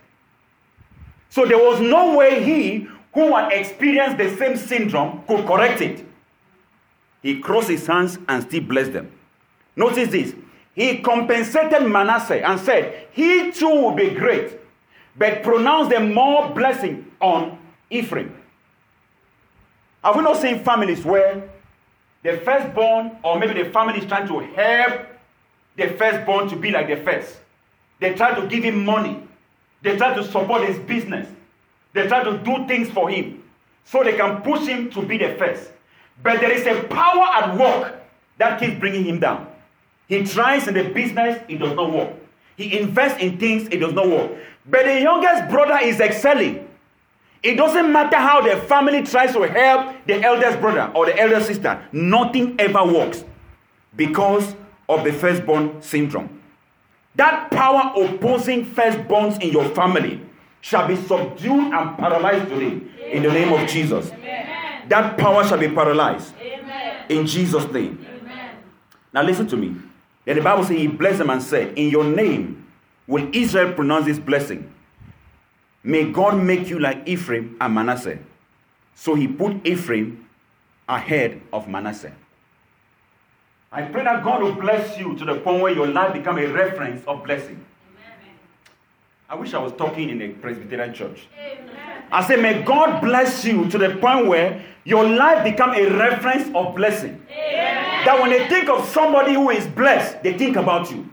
So 1.29 1.45
there 1.45 1.57
was 1.57 1.81
no 1.81 2.15
way 2.15 2.43
he, 2.43 2.87
who 3.13 3.35
had 3.35 3.51
experienced 3.51 4.17
the 4.17 4.35
same 4.37 4.55
syndrome, 4.55 5.23
could 5.27 5.45
correct 5.45 5.81
it. 5.81 6.05
He 7.21 7.39
crossed 7.39 7.69
his 7.69 7.87
hands 7.87 8.19
and 8.29 8.43
still 8.43 8.61
blessed 8.61 8.93
them. 8.93 9.11
Notice 9.75 10.09
this. 10.09 10.35
He 10.75 10.99
compensated 10.99 11.89
Manasseh 11.89 12.45
and 12.45 12.59
said, 12.59 13.07
He 13.11 13.51
too 13.51 13.67
will 13.67 13.95
be 13.95 14.11
great, 14.11 14.59
but 15.17 15.41
pronounced 15.41 15.91
a 15.91 15.99
more 15.99 16.49
blessing 16.49 17.11
on 17.19 17.57
Ephraim. 17.89 18.35
Have 20.03 20.17
we 20.17 20.21
not 20.21 20.37
seen 20.37 20.63
families 20.63 21.03
where 21.03 21.49
the 22.25 22.37
firstborn, 22.37 23.15
or 23.23 23.39
maybe 23.39 23.61
the 23.61 23.69
family 23.69 23.99
is 23.99 24.05
trying 24.07 24.27
to 24.27 24.39
help 24.39 25.05
the 25.75 25.89
firstborn 25.89 26.49
to 26.49 26.55
be 26.55 26.71
like 26.71 26.87
the 26.87 26.97
first? 26.97 27.37
They 27.99 28.15
try 28.15 28.33
to 28.33 28.47
give 28.47 28.63
him 28.63 28.83
money, 28.83 29.21
they 29.83 29.95
try 29.95 30.15
to 30.15 30.23
support 30.23 30.67
his 30.67 30.79
business, 30.79 31.29
they 31.93 32.07
try 32.07 32.23
to 32.23 32.39
do 32.39 32.67
things 32.67 32.89
for 32.89 33.11
him 33.11 33.43
so 33.83 34.03
they 34.03 34.17
can 34.17 34.41
push 34.41 34.65
him 34.65 34.89
to 34.89 35.03
be 35.03 35.19
the 35.19 35.35
first. 35.35 35.69
But 36.23 36.39
there 36.39 36.51
is 36.51 36.65
a 36.65 36.87
power 36.87 37.27
at 37.43 37.57
work 37.59 38.01
that 38.39 38.59
keeps 38.59 38.79
bringing 38.79 39.03
him 39.03 39.19
down. 39.19 39.47
He 40.07 40.23
tries 40.25 40.67
in 40.67 40.73
the 40.73 40.89
business, 40.89 41.39
it 41.47 41.59
does 41.59 41.75
not 41.75 41.91
work. 41.93 42.11
He 42.57 42.79
invests 42.79 43.21
in 43.21 43.37
things, 43.37 43.67
it 43.71 43.77
does 43.77 43.93
not 43.93 44.07
work. 44.07 44.31
But 44.65 44.85
the 44.85 44.99
youngest 44.99 45.51
brother 45.51 45.77
is 45.83 45.99
excelling. 45.99 46.64
It 47.45 47.57
doesn't 47.57 47.93
matter 47.93 48.15
how 48.17 48.41
the 48.41 48.59
family 48.61 49.03
tries 49.03 49.31
to 49.33 49.43
help 49.43 49.95
the 50.07 50.19
eldest 50.19 50.59
brother 50.59 50.91
or 50.95 51.05
the 51.05 51.15
elder 51.15 51.39
sister, 51.39 51.79
nothing 51.91 52.55
ever 52.59 52.83
works 52.83 53.23
because 53.95 54.55
of 54.89 55.03
the 55.03 55.13
firstborn 55.13 55.79
syndrome. 55.79 56.41
That 57.13 57.51
power 57.51 57.93
opposing 58.03 58.65
firstborns 58.65 59.39
in 59.43 59.51
your 59.51 59.69
family 59.75 60.21
shall 60.61 60.87
be 60.87 60.95
subdued 60.95 61.71
and 61.71 61.95
paralyzed 61.99 62.49
today 62.49 62.81
in 63.11 63.21
the 63.21 63.31
name 63.31 63.53
of 63.53 63.69
Jesus. 63.69 64.09
Amen. 64.11 64.89
That 64.89 65.15
power 65.19 65.43
shall 65.43 65.59
be 65.59 65.69
paralyzed 65.69 66.33
Amen. 66.41 67.05
in 67.09 67.27
Jesus' 67.27 67.71
name. 67.71 68.03
Amen. 68.23 68.55
Now, 69.13 69.21
listen 69.21 69.45
to 69.49 69.55
me. 69.55 69.75
Then 70.25 70.37
the 70.37 70.41
Bible 70.41 70.63
says, 70.63 70.77
He 70.77 70.87
blessed 70.87 71.19
them 71.19 71.29
and 71.29 71.43
said, 71.43 71.77
In 71.77 71.91
your 71.91 72.05
name 72.05 72.65
will 73.05 73.29
Israel 73.33 73.71
pronounce 73.73 74.05
this 74.05 74.17
blessing. 74.17 74.71
May 75.85 76.11
God 76.11 76.41
make 76.41 76.67
you 76.67 76.79
like 76.79 77.07
Ephraim 77.07 77.57
and 77.61 77.75
Manasseh. 77.75 78.17
So 78.95 79.13
he 79.13 79.27
put 79.27 79.63
Ephraim 79.67 80.27
ahead 80.89 81.41
of 81.53 81.67
Manasseh. 81.67 82.11
I 83.71 83.83
pray 83.83 84.03
that 84.03 84.23
God 84.23 84.41
will 84.41 84.55
bless 84.55 84.97
you 84.97 85.15
to 85.15 85.25
the 85.25 85.35
point 85.35 85.61
where 85.61 85.73
your 85.73 85.85
life 85.85 86.13
become 86.13 86.39
a 86.39 86.47
reference 86.47 87.03
of 87.05 87.23
blessing. 87.23 87.63
Amen. 87.91 88.35
I 89.29 89.35
wish 89.35 89.53
I 89.53 89.59
was 89.59 89.73
talking 89.73 90.09
in 90.09 90.21
a 90.23 90.29
Presbyterian 90.29 90.91
church. 90.91 91.27
Amen. 91.39 92.03
I 92.11 92.25
say, 92.25 92.37
may 92.37 92.63
God 92.63 93.01
bless 93.01 93.45
you 93.45 93.69
to 93.69 93.77
the 93.77 93.95
point 93.97 94.25
where 94.25 94.65
your 94.85 95.07
life 95.07 95.43
become 95.43 95.75
a 95.75 95.85
reference 95.97 96.47
of 96.55 96.73
blessing. 96.73 97.23
Amen. 97.29 98.05
That 98.05 98.19
when 98.19 98.31
they 98.31 98.47
think 98.47 98.69
of 98.69 98.87
somebody 98.87 99.33
who 99.33 99.51
is 99.51 99.67
blessed, 99.67 100.23
they 100.23 100.35
think 100.35 100.55
about 100.55 100.89
you. 100.89 101.07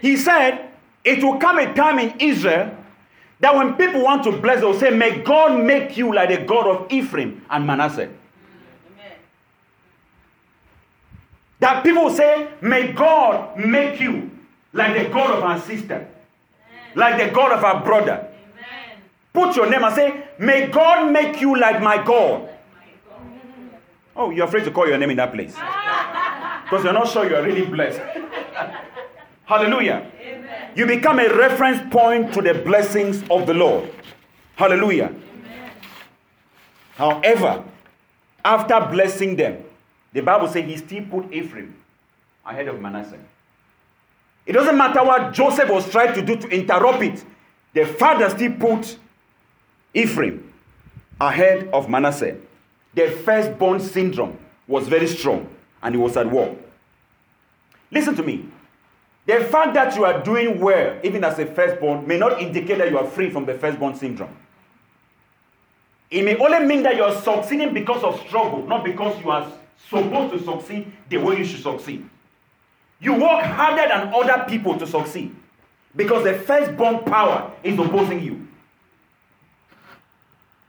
He 0.00 0.16
said, 0.16 0.70
it 1.04 1.22
will 1.22 1.38
come 1.38 1.60
a 1.60 1.72
time 1.72 2.00
in 2.00 2.18
Israel 2.18 2.76
that 3.40 3.54
when 3.54 3.74
people 3.74 4.02
want 4.02 4.24
to 4.24 4.32
bless, 4.32 4.60
they'll 4.60 4.78
say, 4.78 4.90
May 4.90 5.20
God 5.22 5.62
make 5.62 5.96
you 5.96 6.14
like 6.14 6.30
the 6.30 6.44
God 6.44 6.66
of 6.66 6.92
Ephraim 6.92 7.44
and 7.50 7.66
Manasseh. 7.66 8.04
Amen. 8.04 9.12
That 11.60 11.84
people 11.84 12.10
say, 12.10 12.48
May 12.60 12.92
God 12.92 13.58
make 13.58 14.00
you 14.00 14.30
like 14.72 14.94
the 15.02 15.12
God 15.12 15.36
of 15.36 15.42
our 15.44 15.60
sister, 15.60 15.94
Amen. 15.96 16.92
like 16.94 17.18
the 17.18 17.34
God 17.34 17.52
of 17.52 17.64
our 17.64 17.84
brother. 17.84 18.28
Amen. 18.54 18.98
Put 19.32 19.56
your 19.56 19.68
name 19.68 19.84
and 19.84 19.94
say, 19.94 20.24
May 20.38 20.68
God 20.68 21.12
make 21.12 21.40
you 21.40 21.58
like 21.58 21.82
my 21.82 22.02
God. 22.02 22.50
Oh, 24.18 24.30
you're 24.30 24.46
afraid 24.46 24.64
to 24.64 24.70
call 24.70 24.88
your 24.88 24.96
name 24.96 25.10
in 25.10 25.16
that 25.18 25.32
place. 25.32 25.54
Because 26.66 26.82
you're 26.82 26.92
not 26.92 27.06
sure 27.06 27.30
you're 27.30 27.44
really 27.44 27.64
blessed. 27.64 28.00
Hallelujah. 29.44 30.10
Amen. 30.46 30.70
You 30.74 30.86
become 30.86 31.18
a 31.18 31.28
reference 31.34 31.92
point 31.92 32.32
to 32.34 32.42
the 32.42 32.54
blessings 32.54 33.22
of 33.30 33.46
the 33.46 33.54
Lord. 33.54 33.92
Hallelujah. 34.54 35.06
Amen. 35.06 35.70
However, 36.94 37.64
after 38.44 38.80
blessing 38.80 39.36
them, 39.36 39.64
the 40.12 40.20
Bible 40.20 40.48
says 40.48 40.64
he 40.64 40.76
still 40.76 41.04
put 41.04 41.32
Ephraim 41.32 41.74
ahead 42.44 42.68
of 42.68 42.80
Manasseh. 42.80 43.18
It 44.46 44.52
doesn't 44.52 44.76
matter 44.76 45.02
what 45.02 45.32
Joseph 45.32 45.68
was 45.68 45.90
trying 45.90 46.14
to 46.14 46.22
do 46.22 46.36
to 46.36 46.48
interrupt 46.48 47.02
it, 47.02 47.24
the 47.74 47.84
father 47.84 48.30
still 48.30 48.52
put 48.52 48.96
Ephraim 49.92 50.52
ahead 51.20 51.68
of 51.72 51.88
Manasseh. 51.88 52.36
The 52.94 53.10
firstborn 53.10 53.80
syndrome 53.80 54.38
was 54.68 54.86
very 54.88 55.08
strong 55.08 55.48
and 55.82 55.94
he 55.94 56.00
was 56.00 56.16
at 56.16 56.30
war. 56.30 56.56
Listen 57.90 58.14
to 58.14 58.22
me. 58.22 58.48
The 59.26 59.40
fact 59.44 59.74
that 59.74 59.96
you 59.96 60.04
are 60.04 60.22
doing 60.22 60.60
well, 60.60 60.98
even 61.02 61.24
as 61.24 61.38
a 61.40 61.46
firstborn, 61.46 62.06
may 62.06 62.16
not 62.16 62.40
indicate 62.40 62.78
that 62.78 62.90
you 62.90 62.98
are 62.98 63.06
free 63.06 63.28
from 63.28 63.44
the 63.44 63.54
firstborn 63.54 63.96
syndrome. 63.96 64.34
It 66.10 66.24
may 66.24 66.36
only 66.36 66.64
mean 66.64 66.84
that 66.84 66.94
you 66.94 67.02
are 67.02 67.14
succeeding 67.20 67.74
because 67.74 68.04
of 68.04 68.20
struggle, 68.20 68.64
not 68.66 68.84
because 68.84 69.20
you 69.20 69.30
are 69.30 69.50
supposed 69.88 70.32
to 70.32 70.44
succeed 70.44 70.92
the 71.08 71.16
way 71.16 71.38
you 71.38 71.44
should 71.44 71.62
succeed. 71.62 72.08
You 73.00 73.14
work 73.14 73.42
harder 73.42 73.88
than 73.88 74.14
other 74.14 74.44
people 74.48 74.78
to 74.78 74.86
succeed 74.86 75.34
because 75.96 76.22
the 76.22 76.34
firstborn 76.34 77.02
power 77.04 77.50
is 77.64 77.76
opposing 77.78 78.22
you. 78.22 78.46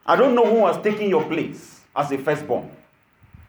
I 0.06 0.16
don't 0.16 0.34
know 0.34 0.46
who 0.46 0.66
has 0.66 0.82
taken 0.82 1.10
your 1.10 1.24
place 1.26 1.82
as 1.96 2.12
a 2.12 2.18
firstborn, 2.18 2.72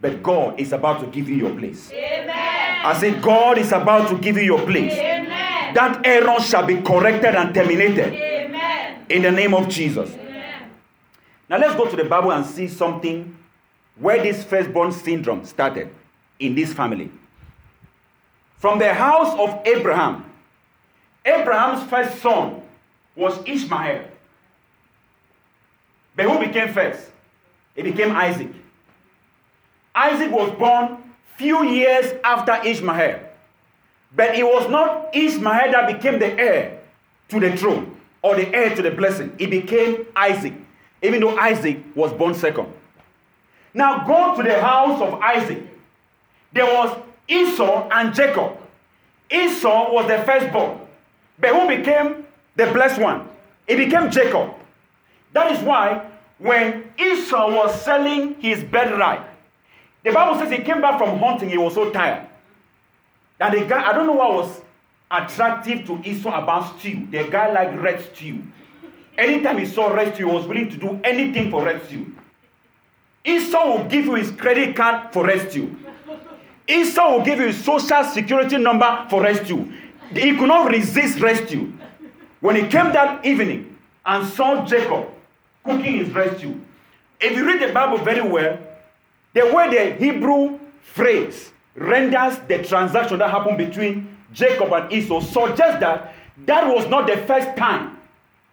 but 0.01 0.23
God 0.23 0.61
is 0.61 0.73
about 0.73 1.01
to 1.01 1.07
give 1.07 1.29
you 1.29 1.37
your 1.37 1.57
place. 1.57 1.90
Amen. 1.92 2.48
I 2.85 2.99
say, 2.99 3.19
God 3.21 3.59
is 3.59 3.73
about 3.73 4.09
to 4.11 4.19
give 4.19 4.37
you 4.37 4.43
your 4.43 4.64
place. 4.64 4.93
Amen. 4.93 5.75
That 5.75 6.07
error 6.07 6.41
shall 6.41 6.64
be 6.64 6.81
corrected 6.81 7.35
and 7.35 7.55
terminated. 7.55 8.14
Amen. 8.14 9.05
In 9.09 9.23
the 9.23 9.31
name 9.31 9.55
of 9.55 9.69
Jesus. 9.69 10.11
Amen. 10.11 10.71
Now 11.49 11.59
let's 11.59 11.75
go 11.75 11.88
to 11.91 11.97
the 11.97 12.05
Bible 12.05 12.33
and 12.33 12.45
see 12.47 12.69
something 12.69 13.37
where 13.97 14.23
this 14.23 14.45
firstborn 14.45 14.93
syndrome 14.93 15.45
started 15.45 15.91
in 16.38 16.55
this 16.55 16.73
family. 16.73 17.11
From 18.59 18.79
the 18.79 18.93
house 18.93 19.37
of 19.38 19.67
Abraham, 19.67 20.25
Abraham's 21.25 21.88
first 21.88 22.21
son 22.21 22.62
was 23.14 23.38
Ishmael. 23.45 24.05
But 26.17 26.27
who 26.27 26.38
became 26.38 26.73
first? 26.73 27.11
It 27.77 27.85
became 27.85 28.11
Isaac. 28.12 28.51
Isaac 29.95 30.31
was 30.31 30.51
born 30.59 31.08
few 31.38 31.64
years 31.64 32.14
after 32.24 32.61
Ishmael. 32.68 33.20
But 34.14 34.35
it 34.35 34.44
was 34.44 34.68
not 34.68 35.14
Ishmael 35.14 35.72
that 35.72 35.87
became 35.87 36.18
the 36.18 36.38
heir 36.38 36.81
to 37.29 37.40
the 37.40 37.57
throne 37.57 37.96
or 38.22 38.35
the 38.35 38.53
heir 38.55 38.74
to 38.74 38.83
the 38.83 38.90
blessing. 38.90 39.33
It 39.38 39.48
became 39.51 40.07
Isaac, 40.16 40.55
even 41.01 41.20
though 41.20 41.38
Isaac 41.38 41.79
was 41.94 42.12
born 42.12 42.35
second. 42.35 42.72
Now 43.72 44.05
go 44.05 44.37
to 44.37 44.42
the 44.42 44.61
house 44.61 45.01
of 45.01 45.20
Isaac. 45.20 45.62
There 46.53 46.64
was 46.64 46.98
Esau 47.29 47.88
and 47.92 48.14
Jacob. 48.14 48.57
Esau 49.31 49.92
was 49.92 50.09
the 50.09 50.18
firstborn. 50.24 50.81
But 51.38 51.51
who 51.51 51.68
became 51.68 52.27
the 52.57 52.66
blessed 52.72 53.01
one? 53.01 53.29
It 53.66 53.77
became 53.77 54.11
Jacob. 54.11 54.55
That 55.35 55.53
is 55.53 55.62
why 55.62 56.05
when 56.38 56.90
Esau 56.98 57.55
was 57.55 57.81
selling 57.83 58.40
his 58.40 58.64
birthright, 58.64 59.20
the 60.05 60.13
Bible 60.13 60.39
says 60.39 60.51
he 60.51 60.59
came 60.59 60.81
back 60.81 60.99
from 60.99 61.19
hunting, 61.19 61.49
he 61.49 61.59
was 61.59 61.75
so 61.75 61.91
tired. 61.91 62.27
That 63.39 63.53
the 63.53 63.65
guy, 63.65 63.89
I 63.89 63.93
don't 63.93 64.07
know 64.07 64.15
what 64.15 64.33
was 64.33 64.61
attractive 65.11 65.87
to 65.87 66.01
Esau 66.05 66.43
about 66.43 66.79
stew. 66.79 67.07
The 67.11 67.25
guy 67.25 67.53
liked 67.53 67.81
red 67.81 68.01
stew. 68.13 68.43
Anytime 69.17 69.59
he 69.59 69.67
saw 69.67 69.89
red 69.89 70.15
stew, 70.15 70.29
he 70.29 70.33
was 70.35 70.47
willing 70.47 70.71
to 70.71 70.77
do 70.77 71.01
anything 71.03 71.51
for 71.51 71.65
red 71.65 71.85
stew. 71.87 72.15
Esau 73.25 73.67
will 73.77 73.85
give 73.85 74.07
you 74.07 74.15
his 74.15 74.31
credit 74.31 74.77
card 74.77 75.13
for 75.13 75.27
red 75.27 75.51
stew. 75.51 75.77
Esau 76.67 77.17
will 77.17 77.25
give 77.25 77.39
you 77.39 77.47
his 77.47 77.63
social 77.65 78.05
security 78.05 78.57
number 78.59 79.07
for 79.11 79.23
red 79.23 79.45
stew. 79.45 79.73
He 80.13 80.37
could 80.37 80.49
not 80.49 80.71
resist 80.71 81.21
red 81.21 81.47
stew. 81.47 81.73
When 82.41 82.57
he 82.57 82.63
came 82.63 82.93
that 82.93 83.25
evening 83.25 83.77
and 84.07 84.27
saw 84.29 84.65
Jacob 84.65 85.09
cooking 85.65 85.99
his 85.99 86.11
red 86.11 86.39
stew, 86.39 86.61
if 87.21 87.37
you 87.37 87.45
read 87.45 87.61
the 87.61 87.73
Bible 87.73 87.99
very 87.99 88.23
well, 88.23 88.59
the 89.35 89.53
way 89.53 89.71
the 89.71 90.05
Hebrew 90.05 90.59
phrase 90.81 91.53
renders 91.75 92.38
the 92.49 92.62
transaction 92.64 93.19
that 93.19 93.31
happened 93.31 93.59
between 93.59 94.17
Jacob 94.33 94.73
and 94.73 94.93
Esau 94.93 95.21
suggests 95.21 95.81
that 95.81 96.14
that 96.47 96.67
was 96.67 96.88
not 96.88 97.07
the 97.07 97.17
first 97.19 97.57
time 97.57 97.99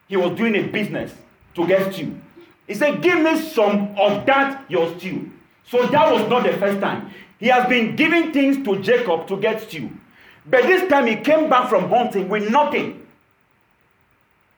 he 0.08 0.18
was 0.18 0.38
doing 0.38 0.56
a 0.56 0.64
business 0.64 1.14
to 1.56 1.68
get 1.68 1.94
stew. 1.94 2.20
He 2.68 2.74
said, 2.74 3.02
Give 3.02 3.20
me 3.20 3.40
some 3.40 3.96
of 3.98 4.26
that, 4.26 4.66
your 4.70 4.98
stew. 4.98 5.32
So 5.68 5.86
that 5.88 6.12
was 6.12 6.30
not 6.30 6.44
the 6.44 6.54
first 6.58 6.80
time. 6.80 7.12
He 7.40 7.48
has 7.48 7.68
been 7.68 7.96
giving 7.96 8.32
things 8.32 8.64
to 8.66 8.82
Jacob 8.82 9.28
to 9.28 9.38
get 9.38 9.62
stew. 9.62 9.90
But 10.46 10.64
this 10.64 10.88
time 10.90 11.08
he 11.08 11.16
came 11.18 11.50
back 11.50 11.70
from 11.70 11.90
hunting 11.90 12.30
with 12.30 12.50
nothing. 12.50 13.06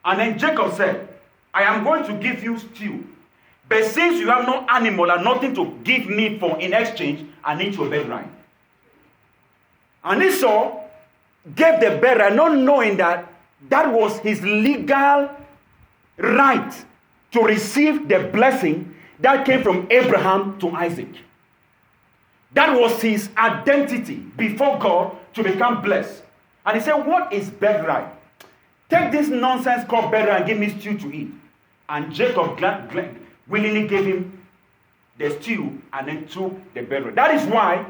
And 0.03 0.19
then 0.19 0.38
Jacob 0.38 0.73
said, 0.73 1.08
I 1.53 1.63
am 1.63 1.84
going 1.84 2.06
to 2.06 2.13
give 2.13 2.43
you 2.43 2.60
stew 2.60 3.06
but 3.69 3.84
since 3.86 4.19
you 4.19 4.27
have 4.30 4.45
no 4.45 4.65
animal 4.69 5.12
and 5.12 5.23
nothing 5.23 5.53
to 5.56 5.77
give 5.84 6.08
me 6.08 6.39
for 6.39 6.60
in 6.60 6.73
exchange, 6.73 7.27
I 7.43 7.56
need 7.56 7.75
your 7.75 7.89
birthright. 7.89 8.30
And 10.03 10.23
Esau 10.23 10.80
gave 11.56 11.80
the 11.80 11.97
birthright, 12.01 12.36
not 12.36 12.56
knowing 12.58 12.97
that 12.97 13.34
That 13.69 13.91
was 13.91 14.19
his 14.19 14.41
legal 14.43 15.30
right 16.17 16.86
to 17.32 17.41
receive 17.41 18.08
the 18.08 18.30
blessing 18.32 18.95
that 19.19 19.45
came 19.45 19.63
from 19.63 19.88
Abraham 19.89 20.60
to 20.60 20.69
Isaac. 20.71 21.10
That 22.53 22.80
was 22.80 23.01
his 23.01 23.30
identity 23.38 24.15
before 24.15 24.80
God 24.80 25.17
to 25.34 25.43
become 25.43 25.82
blessed. 25.82 26.23
And 26.65 26.77
he 26.77 26.84
said, 26.84 26.95
What 27.06 27.34
is 27.34 27.49
birthright? 27.49 28.13
Take 28.89 29.12
this 29.12 29.27
nonsense 29.27 29.88
called 29.88 30.12
birthright 30.12 30.41
and 30.41 30.47
give 30.47 30.58
me 30.58 30.80
stew 30.80 30.97
to 30.99 31.13
eat. 31.13 31.32
And 31.89 32.13
Jacob 32.13 32.58
glad, 32.58 32.89
glad, 32.89 33.15
willingly 33.49 33.88
gave 33.88 34.05
him 34.05 34.41
the 35.17 35.31
stew 35.41 35.81
and 35.93 36.07
then 36.07 36.27
took 36.27 36.53
the 36.73 36.81
birthright. 36.81 37.15
That 37.15 37.33
is 37.36 37.45
why 37.47 37.86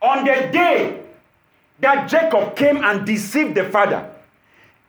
on 0.00 0.24
the 0.24 0.48
day 0.52 1.02
that 1.80 2.08
Jacob 2.08 2.56
came 2.56 2.84
and 2.84 3.06
deceived 3.06 3.54
the 3.54 3.64
father, 3.70 4.10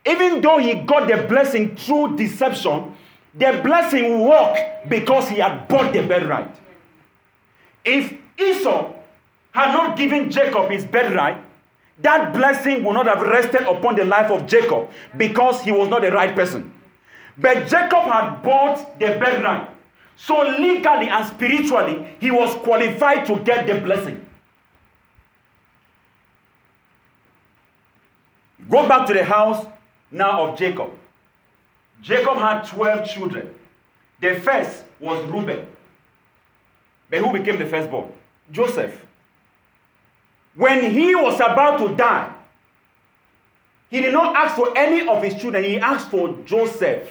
even 0.05 0.41
though 0.41 0.57
he 0.57 0.75
got 0.75 1.07
the 1.07 1.27
blessing 1.27 1.75
through 1.75 2.15
deception, 2.17 2.95
the 3.33 3.59
blessing 3.63 4.21
worked 4.21 4.89
because 4.89 5.29
he 5.29 5.37
had 5.37 5.67
bought 5.67 5.93
the 5.93 6.01
birthright. 6.01 6.53
If 7.85 8.13
Esau 8.37 8.93
had 9.51 9.73
not 9.73 9.97
given 9.97 10.31
Jacob 10.31 10.69
his 10.69 10.85
birthright, 10.85 11.43
that 12.01 12.33
blessing 12.33 12.83
would 12.83 12.93
not 12.93 13.07
have 13.07 13.21
rested 13.21 13.63
upon 13.63 13.95
the 13.95 14.05
life 14.05 14.31
of 14.31 14.47
Jacob 14.47 14.89
because 15.17 15.61
he 15.61 15.71
was 15.71 15.89
not 15.89 16.01
the 16.01 16.11
right 16.11 16.33
person. 16.33 16.73
But 17.37 17.67
Jacob 17.67 18.03
had 18.03 18.41
bought 18.41 18.99
the 18.99 19.07
birthright. 19.07 19.69
So 20.21 20.41
legally 20.41 21.07
and 21.07 21.25
spiritually, 21.25 22.05
he 22.19 22.29
was 22.29 22.53
qualified 22.55 23.25
to 23.27 23.39
get 23.39 23.65
the 23.65 23.79
blessing. 23.79 24.25
Go 28.69 28.85
back 28.87 29.07
to 29.07 29.13
the 29.13 29.23
house 29.23 29.65
now 30.11 30.47
of 30.49 30.59
Jacob. 30.59 30.91
Jacob 32.01 32.37
had 32.37 32.63
12 32.63 33.09
children. 33.09 33.55
The 34.19 34.41
first 34.41 34.83
was 34.99 35.25
Reuben. 35.25 35.65
But 37.09 37.19
who 37.19 37.31
became 37.31 37.57
the 37.57 37.65
firstborn? 37.65 38.11
Joseph. 38.51 38.99
When 40.53 40.91
he 40.91 41.15
was 41.15 41.35
about 41.35 41.79
to 41.79 41.95
die, 41.95 42.33
he 43.89 44.01
did 44.01 44.13
not 44.13 44.35
ask 44.35 44.55
for 44.55 44.77
any 44.77 45.07
of 45.07 45.23
his 45.23 45.35
children, 45.41 45.63
he 45.63 45.79
asked 45.79 46.11
for 46.11 46.35
Joseph. 46.45 47.09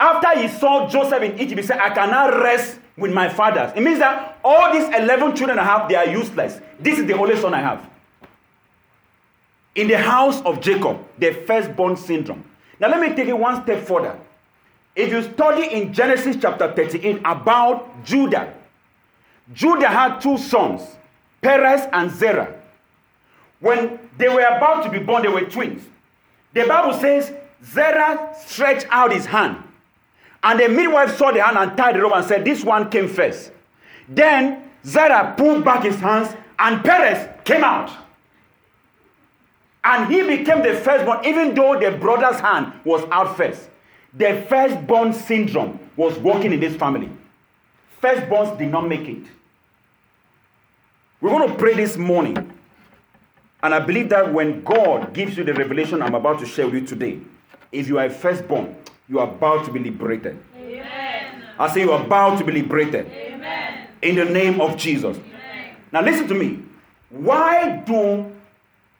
After 0.00 0.40
he 0.40 0.48
saw 0.48 0.88
Joseph 0.88 1.22
in 1.22 1.38
Egypt, 1.38 1.60
he 1.60 1.66
said, 1.66 1.78
I 1.78 1.90
cannot 1.90 2.40
rest 2.40 2.78
with 2.96 3.12
my 3.12 3.28
fathers. 3.28 3.72
It 3.74 3.80
means 3.80 3.98
that 3.98 4.38
all 4.44 4.72
these 4.72 4.88
11 4.94 5.34
children 5.34 5.58
I 5.58 5.64
have, 5.64 5.88
they 5.88 5.96
are 5.96 6.06
useless. 6.06 6.60
This 6.78 6.98
is 6.98 7.06
the 7.06 7.14
only 7.14 7.36
son 7.36 7.54
I 7.54 7.60
have. 7.60 7.88
In 9.74 9.88
the 9.88 9.98
house 9.98 10.40
of 10.42 10.60
Jacob, 10.60 11.04
the 11.18 11.32
firstborn 11.32 11.96
syndrome. 11.96 12.44
Now, 12.80 12.88
let 12.88 13.00
me 13.00 13.14
take 13.14 13.28
it 13.28 13.38
one 13.38 13.62
step 13.62 13.84
further. 13.86 14.18
If 14.94 15.10
you 15.10 15.22
study 15.22 15.72
in 15.72 15.92
Genesis 15.92 16.36
chapter 16.40 16.72
38 16.72 17.20
about 17.24 18.04
Judah, 18.04 18.54
Judah 19.52 19.88
had 19.88 20.20
two 20.20 20.38
sons, 20.38 20.82
Perez 21.40 21.88
and 21.92 22.10
Zerah. 22.10 22.54
When 23.60 23.98
they 24.16 24.28
were 24.28 24.42
about 24.42 24.84
to 24.84 24.90
be 24.90 24.98
born, 24.98 25.22
they 25.22 25.28
were 25.28 25.44
twins. 25.44 25.82
The 26.54 26.64
Bible 26.64 26.98
says 26.98 27.32
Zerah 27.64 28.34
stretched 28.44 28.86
out 28.90 29.12
his 29.12 29.26
hand 29.26 29.64
and 30.42 30.60
the 30.60 30.68
midwife 30.68 31.16
saw 31.16 31.32
the 31.32 31.42
hand 31.42 31.56
and 31.56 31.76
tied 31.76 31.96
the 31.96 32.00
rope 32.00 32.14
and 32.14 32.24
said, 32.24 32.44
This 32.44 32.62
one 32.64 32.90
came 32.90 33.08
first. 33.08 33.52
Then 34.08 34.70
Zerah 34.84 35.34
pulled 35.36 35.64
back 35.64 35.84
his 35.84 35.96
hands 35.96 36.34
and 36.58 36.84
Perez 36.84 37.28
came 37.44 37.64
out. 37.64 37.90
And 39.84 40.12
he 40.12 40.22
became 40.22 40.62
the 40.62 40.74
firstborn, 40.74 41.24
even 41.24 41.54
though 41.54 41.78
the 41.78 41.92
brother's 41.92 42.40
hand 42.40 42.72
was 42.84 43.02
out 43.10 43.36
first. 43.36 43.68
The 44.14 44.44
firstborn 44.48 45.12
syndrome 45.12 45.78
was 45.96 46.18
working 46.18 46.52
in 46.52 46.60
this 46.60 46.76
family. 46.76 47.10
Firstborns 48.02 48.58
did 48.58 48.70
not 48.70 48.88
make 48.88 49.08
it. 49.08 49.24
We're 51.20 51.30
going 51.30 51.48
to 51.48 51.54
pray 51.56 51.74
this 51.74 51.96
morning. 51.96 52.36
And 53.62 53.74
I 53.74 53.80
believe 53.80 54.08
that 54.10 54.32
when 54.32 54.62
God 54.62 55.12
gives 55.12 55.36
you 55.36 55.42
the 55.42 55.54
revelation 55.54 56.00
I'm 56.00 56.14
about 56.14 56.38
to 56.40 56.46
share 56.46 56.66
with 56.66 56.74
you 56.74 56.86
today, 56.86 57.20
if 57.72 57.88
you 57.88 57.98
are 57.98 58.06
a 58.06 58.10
firstborn, 58.10 58.76
you 59.08 59.18
are 59.18 59.28
about 59.28 59.64
to 59.66 59.72
be 59.72 59.78
liberated. 59.78 60.38
Amen. 60.56 61.44
I 61.58 61.72
say 61.72 61.80
you 61.80 61.92
are 61.92 62.04
about 62.04 62.38
to 62.38 62.44
be 62.44 62.52
liberated. 62.52 63.06
Amen. 63.06 63.88
In 64.02 64.16
the 64.16 64.24
name 64.24 64.60
of 64.60 64.76
Jesus. 64.76 65.16
Amen. 65.16 65.76
Now 65.92 66.02
listen 66.02 66.28
to 66.28 66.34
me. 66.34 66.62
Why 67.10 67.82
do 67.86 68.32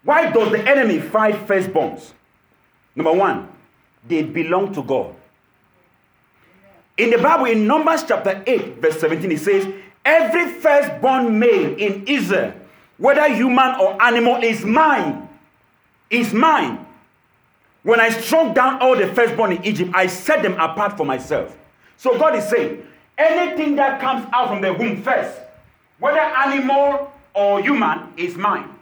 why 0.02 0.30
does 0.30 0.50
the 0.50 0.66
enemy 0.66 1.00
fight 1.00 1.34
firstborns? 1.46 2.12
Number 2.94 3.12
one, 3.12 3.48
they 4.06 4.22
belong 4.22 4.72
to 4.74 4.82
God. 4.82 5.14
In 6.96 7.10
the 7.10 7.18
Bible, 7.18 7.44
in 7.44 7.66
Numbers 7.66 8.04
chapter 8.08 8.42
8, 8.46 8.80
verse 8.80 8.98
17, 9.00 9.30
it 9.30 9.38
says, 9.38 9.72
Every 10.04 10.52
firstborn 10.54 11.38
male 11.38 11.76
in 11.76 12.04
Israel, 12.06 12.54
whether 12.96 13.32
human 13.32 13.74
or 13.80 14.02
animal, 14.02 14.42
is 14.42 14.64
mine. 14.64 15.28
Is 16.10 16.32
mine. 16.32 16.86
When 17.82 18.00
I 18.00 18.10
struck 18.10 18.54
down 18.54 18.80
all 18.80 18.96
the 18.96 19.06
firstborn 19.14 19.52
in 19.52 19.64
Egypt, 19.64 19.92
I 19.94 20.06
set 20.06 20.42
them 20.42 20.54
apart 20.54 20.96
for 20.96 21.04
myself. 21.04 21.56
So 21.96 22.18
God 22.18 22.34
is 22.34 22.48
saying, 22.48 22.84
anything 23.16 23.76
that 23.76 24.00
comes 24.00 24.26
out 24.32 24.48
from 24.48 24.60
the 24.60 24.72
womb 24.72 25.02
first, 25.02 25.38
whether 25.98 26.18
animal 26.18 27.12
or 27.34 27.60
human, 27.60 28.12
is 28.16 28.36
mine. 28.36 28.74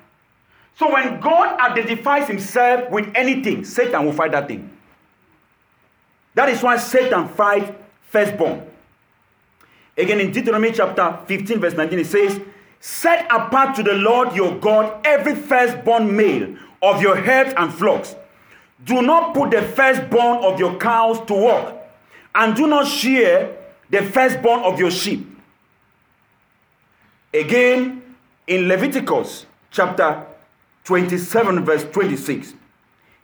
So 0.78 0.92
when 0.92 1.20
God 1.20 1.58
identifies 1.58 2.26
himself 2.26 2.90
with 2.90 3.10
anything, 3.14 3.64
Satan 3.64 4.04
will 4.04 4.12
fight 4.12 4.32
that 4.32 4.48
thing. 4.48 4.70
That 6.34 6.50
is 6.50 6.62
why 6.62 6.76
Satan 6.76 7.28
fights 7.28 7.72
firstborn. 8.02 8.62
Again, 9.96 10.20
in 10.20 10.32
Deuteronomy 10.32 10.72
chapter 10.72 11.18
15, 11.26 11.60
verse 11.60 11.74
19, 11.74 11.98
it 11.98 12.06
says, 12.06 12.40
Set 12.78 13.24
apart 13.30 13.74
to 13.76 13.82
the 13.82 13.94
Lord 13.94 14.34
your 14.36 14.58
God 14.58 15.00
every 15.06 15.34
firstborn 15.34 16.14
male 16.14 16.56
of 16.82 17.00
your 17.00 17.16
herds 17.16 17.54
and 17.56 17.72
flocks 17.72 18.14
do 18.84 19.02
not 19.02 19.34
put 19.34 19.50
the 19.50 19.62
firstborn 19.62 20.44
of 20.44 20.58
your 20.58 20.76
cows 20.78 21.24
to 21.26 21.34
work, 21.34 21.74
and 22.34 22.54
do 22.54 22.66
not 22.66 22.86
shear 22.86 23.56
the 23.90 24.02
firstborn 24.02 24.60
of 24.60 24.78
your 24.78 24.90
sheep. 24.90 25.26
Again, 27.32 28.02
in 28.46 28.68
Leviticus 28.68 29.46
chapter 29.70 30.26
27, 30.84 31.64
verse 31.64 31.84
26, 31.84 32.54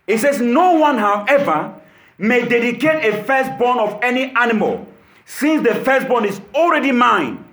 it 0.06 0.18
says, 0.18 0.40
No 0.40 0.74
one, 0.74 0.98
however, 0.98 1.74
may 2.18 2.46
dedicate 2.46 3.04
a 3.04 3.22
firstborn 3.24 3.78
of 3.78 3.98
any 4.02 4.34
animal, 4.36 4.86
since 5.24 5.66
the 5.66 5.74
firstborn 5.76 6.24
is 6.24 6.40
already 6.54 6.92
mine, 6.92 7.44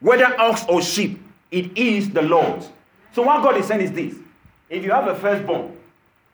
whether 0.00 0.38
ox 0.40 0.64
or 0.68 0.82
sheep, 0.82 1.22
it 1.50 1.76
is 1.76 2.10
the 2.10 2.22
Lord's. 2.22 2.68
So, 3.12 3.22
what 3.22 3.42
God 3.42 3.56
is 3.56 3.66
saying 3.66 3.80
is 3.80 3.92
this 3.92 4.14
if 4.68 4.84
you 4.84 4.92
have 4.92 5.08
a 5.08 5.14
firstborn, 5.14 5.76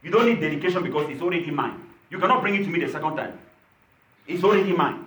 you 0.02 0.11
don't 0.11 0.26
need 0.26 0.40
dedication 0.40 0.82
because 0.82 1.09
it's 1.11 1.22
already 1.22 1.50
mine. 1.50 1.82
You 2.11 2.18
cannot 2.18 2.42
bring 2.42 2.54
it 2.54 2.64
to 2.64 2.70
me 2.70 2.80
the 2.80 2.90
second 2.90 3.16
time. 3.16 3.38
It's 4.26 4.42
already 4.44 4.72
mine. 4.72 5.04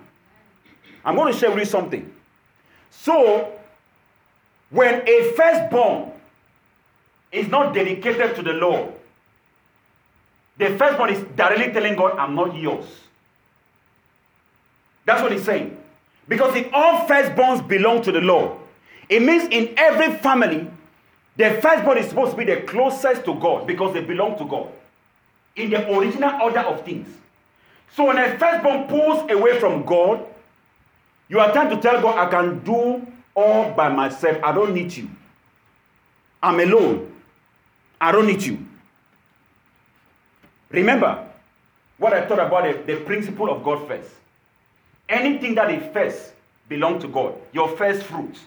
I'm 1.04 1.16
going 1.16 1.32
to 1.32 1.38
share 1.38 1.50
with 1.50 1.60
you 1.60 1.64
something. 1.64 2.12
So, 2.90 3.52
when 4.70 5.08
a 5.08 5.32
firstborn 5.36 6.12
is 7.32 7.48
not 7.48 7.74
dedicated 7.74 8.34
to 8.36 8.42
the 8.42 8.52
Lord, 8.52 8.92
the 10.58 10.76
firstborn 10.76 11.10
is 11.10 11.24
directly 11.36 11.72
telling 11.72 11.96
God, 11.96 12.18
I'm 12.18 12.34
not 12.34 12.54
yours. 12.54 12.86
That's 15.06 15.22
what 15.22 15.32
he's 15.32 15.44
saying. 15.44 15.76
Because 16.28 16.54
if 16.54 16.68
all 16.72 17.08
firstborns 17.08 17.66
belong 17.66 18.02
to 18.02 18.12
the 18.12 18.20
Lord, 18.20 18.58
it 19.08 19.22
means 19.22 19.44
in 19.50 19.74
every 19.76 20.16
family, 20.18 20.70
the 21.36 21.58
firstborn 21.62 21.98
is 21.98 22.08
supposed 22.08 22.32
to 22.32 22.36
be 22.36 22.44
the 22.44 22.60
closest 22.62 23.24
to 23.24 23.34
God 23.34 23.66
because 23.66 23.94
they 23.94 24.02
belong 24.02 24.36
to 24.38 24.44
God 24.44 24.70
in 25.56 25.70
the 25.70 25.90
original 25.96 26.40
order 26.42 26.60
of 26.60 26.84
things. 26.84 27.08
So 27.94 28.04
when 28.04 28.18
a 28.18 28.38
firstborn 28.38 28.86
pulls 28.88 29.30
away 29.30 29.58
from 29.58 29.84
God, 29.84 30.24
you 31.28 31.40
are 31.40 31.52
trying 31.52 31.70
to 31.70 31.80
tell 31.80 32.00
God, 32.00 32.18
I 32.18 32.30
can 32.30 32.60
do 32.60 33.06
all 33.34 33.70
by 33.72 33.88
myself. 33.88 34.38
I 34.42 34.52
don't 34.52 34.74
need 34.74 34.94
you. 34.96 35.08
I'm 36.42 36.58
alone. 36.60 37.14
I 38.00 38.12
don't 38.12 38.26
need 38.26 38.42
you. 38.42 38.64
Remember 40.70 41.26
what 41.98 42.12
I 42.12 42.26
thought 42.26 42.38
about 42.38 42.86
the, 42.86 42.96
principle 42.96 43.50
of 43.50 43.62
God 43.62 43.86
first. 43.86 44.10
Anything 45.08 45.54
that 45.56 45.70
is 45.70 45.92
first 45.92 46.32
belongs 46.68 47.02
to 47.02 47.08
God. 47.08 47.34
Your 47.52 47.76
first 47.76 48.04
fruit 48.04 48.38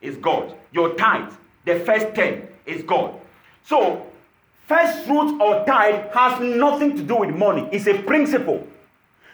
is 0.00 0.16
God. 0.16 0.54
Your 0.72 0.94
tithe, 0.94 1.32
the 1.64 1.80
first 1.80 2.14
ten, 2.14 2.48
is 2.64 2.82
God. 2.82 3.14
So 3.64 4.06
First 4.68 5.06
fruit 5.06 5.40
or 5.40 5.64
tithe 5.64 6.12
has 6.12 6.40
nothing 6.40 6.94
to 6.94 7.02
do 7.02 7.16
with 7.16 7.34
money, 7.34 7.66
it's 7.72 7.86
a 7.86 8.02
principle. 8.02 8.66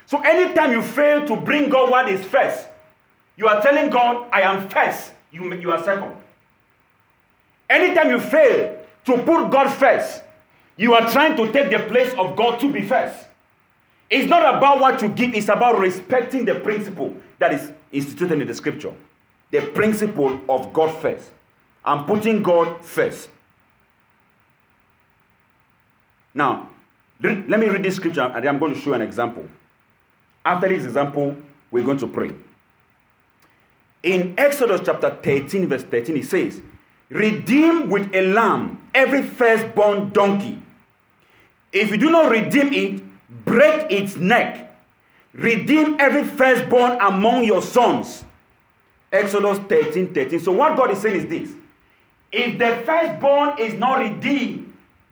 So 0.06 0.20
anytime 0.20 0.70
you 0.70 0.80
fail 0.80 1.26
to 1.26 1.34
bring 1.34 1.68
God 1.68 1.90
what 1.90 2.08
is 2.08 2.24
first, 2.24 2.68
you 3.36 3.48
are 3.48 3.60
telling 3.60 3.90
God, 3.90 4.28
I 4.32 4.42
am 4.42 4.68
first, 4.68 5.10
you, 5.32 5.52
you 5.54 5.72
are 5.72 5.82
second. 5.82 6.12
Anytime 7.68 8.10
you 8.10 8.20
fail 8.20 8.78
to 9.06 9.18
put 9.24 9.50
God 9.50 9.70
first, 9.70 10.22
you 10.76 10.94
are 10.94 11.10
trying 11.10 11.36
to 11.36 11.50
take 11.50 11.68
the 11.68 11.80
place 11.88 12.14
of 12.14 12.36
God 12.36 12.60
to 12.60 12.72
be 12.72 12.82
first. 12.82 13.26
It's 14.10 14.28
not 14.28 14.54
about 14.54 14.78
what 14.78 15.02
you 15.02 15.08
give, 15.08 15.34
it's 15.34 15.48
about 15.48 15.80
respecting 15.80 16.44
the 16.44 16.54
principle 16.54 17.12
that 17.40 17.52
is 17.52 17.72
instituted 17.90 18.40
in 18.40 18.46
the 18.46 18.54
scripture. 18.54 18.92
The 19.50 19.62
principle 19.62 20.40
of 20.48 20.72
God 20.72 20.96
first. 21.02 21.30
I'm 21.84 22.04
putting 22.04 22.40
God 22.40 22.84
first. 22.84 23.30
Now, 26.34 26.68
let 27.22 27.60
me 27.60 27.68
read 27.68 27.84
this 27.84 27.96
scripture 27.96 28.22
and 28.22 28.46
I'm 28.46 28.58
going 28.58 28.74
to 28.74 28.80
show 28.80 28.90
you 28.90 28.94
an 28.94 29.02
example. 29.02 29.48
After 30.44 30.68
this 30.68 30.84
example, 30.84 31.36
we're 31.70 31.84
going 31.84 31.98
to 31.98 32.06
pray. 32.06 32.32
In 34.02 34.34
Exodus 34.36 34.82
chapter 34.84 35.10
13, 35.22 35.66
verse 35.68 35.84
13, 35.84 36.16
it 36.18 36.26
says, 36.26 36.60
Redeem 37.08 37.88
with 37.88 38.14
a 38.14 38.32
lamb 38.32 38.82
every 38.94 39.22
firstborn 39.22 40.10
donkey. 40.10 40.60
If 41.72 41.90
you 41.90 41.96
do 41.96 42.10
not 42.10 42.30
redeem 42.30 42.72
it, 42.72 43.44
break 43.44 43.90
its 43.90 44.16
neck. 44.16 44.76
Redeem 45.32 45.96
every 45.98 46.24
firstborn 46.24 46.98
among 47.00 47.44
your 47.44 47.62
sons. 47.62 48.24
Exodus 49.12 49.58
13 49.68 50.12
13. 50.12 50.40
So, 50.40 50.52
what 50.52 50.76
God 50.76 50.90
is 50.90 50.98
saying 50.98 51.16
is 51.16 51.26
this 51.26 51.56
if 52.30 52.58
the 52.58 52.82
firstborn 52.84 53.58
is 53.58 53.74
not 53.74 54.00
redeemed, 54.00 54.63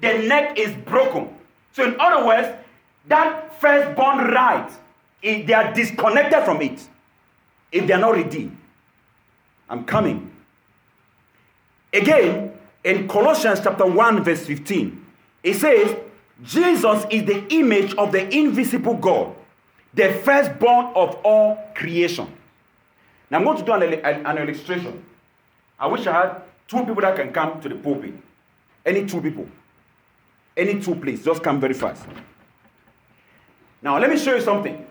the 0.03 0.19
neck 0.19 0.59
is 0.59 0.75
broken. 0.85 1.35
So, 1.73 1.85
in 1.85 1.99
other 1.99 2.27
words, 2.27 2.49
that 3.07 3.59
firstborn 3.61 4.31
right, 4.33 4.71
if 5.23 5.47
they 5.47 5.55
are 5.55 5.73
disconnected 5.73 6.45
from 6.45 6.61
it, 6.61 6.87
if 7.71 7.87
they 7.87 7.95
are 7.95 8.01
not 8.01 8.17
redeemed. 8.17 8.59
I'm 9.71 9.85
coming. 9.85 10.31
Again, 11.95 12.53
in 12.85 13.09
Colossians 13.09 13.61
chapter 13.63 13.87
1, 13.87 14.25
verse 14.25 14.45
15, 14.45 15.07
it 15.45 15.55
says, 15.55 15.97
Jesus 16.43 17.07
is 17.09 17.25
the 17.25 17.47
image 17.55 17.95
of 17.95 18.11
the 18.11 18.29
invisible 18.37 18.95
God, 18.95 19.35
the 19.95 20.13
firstborn 20.25 20.87
of 20.97 21.15
all 21.25 21.59
creation. 21.75 22.27
Now 23.31 23.39
I'm 23.39 23.45
going 23.45 23.59
to 23.59 23.65
do 23.65 23.73
an, 23.73 23.83
an, 23.83 24.27
an 24.27 24.39
illustration. 24.39 25.05
I 25.79 25.87
wish 25.87 26.07
I 26.07 26.13
had 26.13 26.43
two 26.67 26.81
people 26.81 27.03
that 27.03 27.17
can 27.17 27.33
come 27.33 27.61
to 27.61 27.69
the 27.69 27.77
pulpit. 27.77 28.15
Any 28.85 29.07
two 29.07 29.21
people. 29.21 29.47
Any 30.57 30.81
two, 30.81 30.95
please. 30.95 31.25
Just 31.25 31.43
come 31.43 31.61
very 31.61 31.75
fast. 31.75 32.05
Now, 33.81 33.99
let 33.99 34.11
me 34.11 34.19
show 34.19 34.35
you 34.35 34.41
something. 34.41 34.87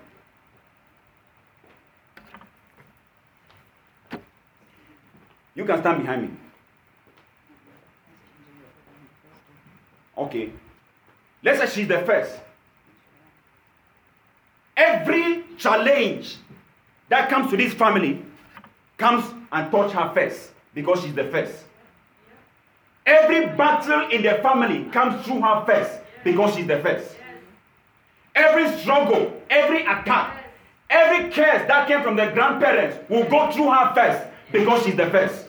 You 5.53 5.65
can 5.65 5.79
stand 5.79 6.01
behind 6.01 6.23
me. 6.23 6.29
Okay. 10.17 10.51
Let's 11.43 11.59
say 11.59 11.81
she's 11.81 11.87
the 11.87 11.99
first. 11.99 12.39
Every 14.75 15.43
challenge 15.57 16.37
that 17.09 17.29
comes 17.29 17.49
to 17.51 17.57
this 17.57 17.73
family 17.73 18.25
comes 18.97 19.25
and 19.51 19.71
touch 19.71 19.91
her 19.91 20.11
first 20.13 20.51
because 20.73 21.01
she's 21.01 21.13
the 21.13 21.25
first. 21.25 21.65
Every 23.11 23.45
battle 23.57 24.07
in 24.09 24.21
the 24.21 24.35
family 24.35 24.85
comes 24.85 25.25
through 25.25 25.41
her 25.41 25.65
first 25.65 25.99
because 26.23 26.55
she's 26.55 26.65
the 26.65 26.79
first. 26.79 27.13
Every 28.33 28.69
struggle, 28.77 29.41
every 29.49 29.81
attack, 29.81 30.45
every 30.89 31.29
curse 31.29 31.67
that 31.67 31.89
came 31.89 32.03
from 32.03 32.15
the 32.15 32.27
grandparents 32.27 32.97
will 33.09 33.25
go 33.25 33.51
through 33.51 33.69
her 33.69 33.93
first 33.93 34.25
because 34.53 34.85
she's 34.85 34.95
the 34.95 35.07
first. 35.07 35.45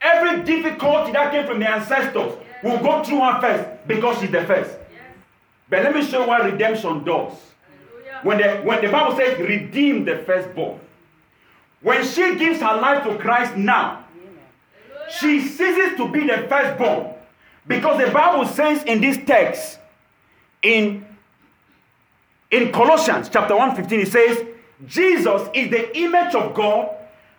Every 0.00 0.42
difficulty 0.42 1.12
that 1.12 1.30
came 1.30 1.46
from 1.46 1.60
the 1.60 1.70
ancestors 1.70 2.32
will 2.64 2.78
go 2.78 3.04
through 3.04 3.20
her 3.20 3.40
first 3.40 3.86
because 3.86 4.18
she's 4.18 4.32
the 4.32 4.42
first. 4.42 4.76
But 5.70 5.84
let 5.84 5.94
me 5.94 6.04
show 6.04 6.22
you 6.22 6.28
what 6.28 6.44
redemption 6.44 7.04
does. 7.04 7.32
When 8.24 8.38
the, 8.38 8.56
when 8.64 8.84
the 8.84 8.90
Bible 8.90 9.16
says 9.16 9.38
redeem 9.38 10.04
the 10.04 10.18
firstborn, 10.18 10.80
when 11.80 12.04
she 12.04 12.34
gives 12.36 12.58
her 12.58 12.80
life 12.80 13.04
to 13.04 13.16
Christ 13.18 13.54
now, 13.54 14.05
she 15.10 15.40
ceases 15.40 15.96
to 15.96 16.08
be 16.08 16.26
the 16.26 16.46
firstborn. 16.48 17.14
Because 17.66 18.04
the 18.04 18.10
Bible 18.10 18.46
says 18.46 18.82
in 18.84 19.00
this 19.00 19.18
text, 19.26 19.78
in, 20.62 21.04
in 22.50 22.72
Colossians 22.72 23.28
chapter 23.28 23.56
1 23.56 23.76
15, 23.76 24.00
it 24.00 24.08
says, 24.08 24.46
Jesus 24.86 25.48
is 25.54 25.70
the 25.70 25.96
image 25.98 26.34
of 26.34 26.54
God 26.54 26.90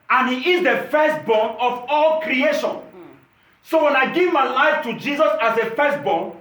and 0.10 0.30
he 0.30 0.53
is 0.53 0.63
the 0.63 0.88
firstborn 0.89 1.51
of 1.60 1.86
all 1.88 2.21
creation. 2.21 2.77
So 3.63 3.84
when 3.84 3.95
I 3.95 4.13
give 4.13 4.32
my 4.32 4.45
life 4.45 4.84
to 4.84 4.97
Jesus 4.97 5.27
as 5.41 5.58
a 5.60 5.71
firstborn, 5.71 6.34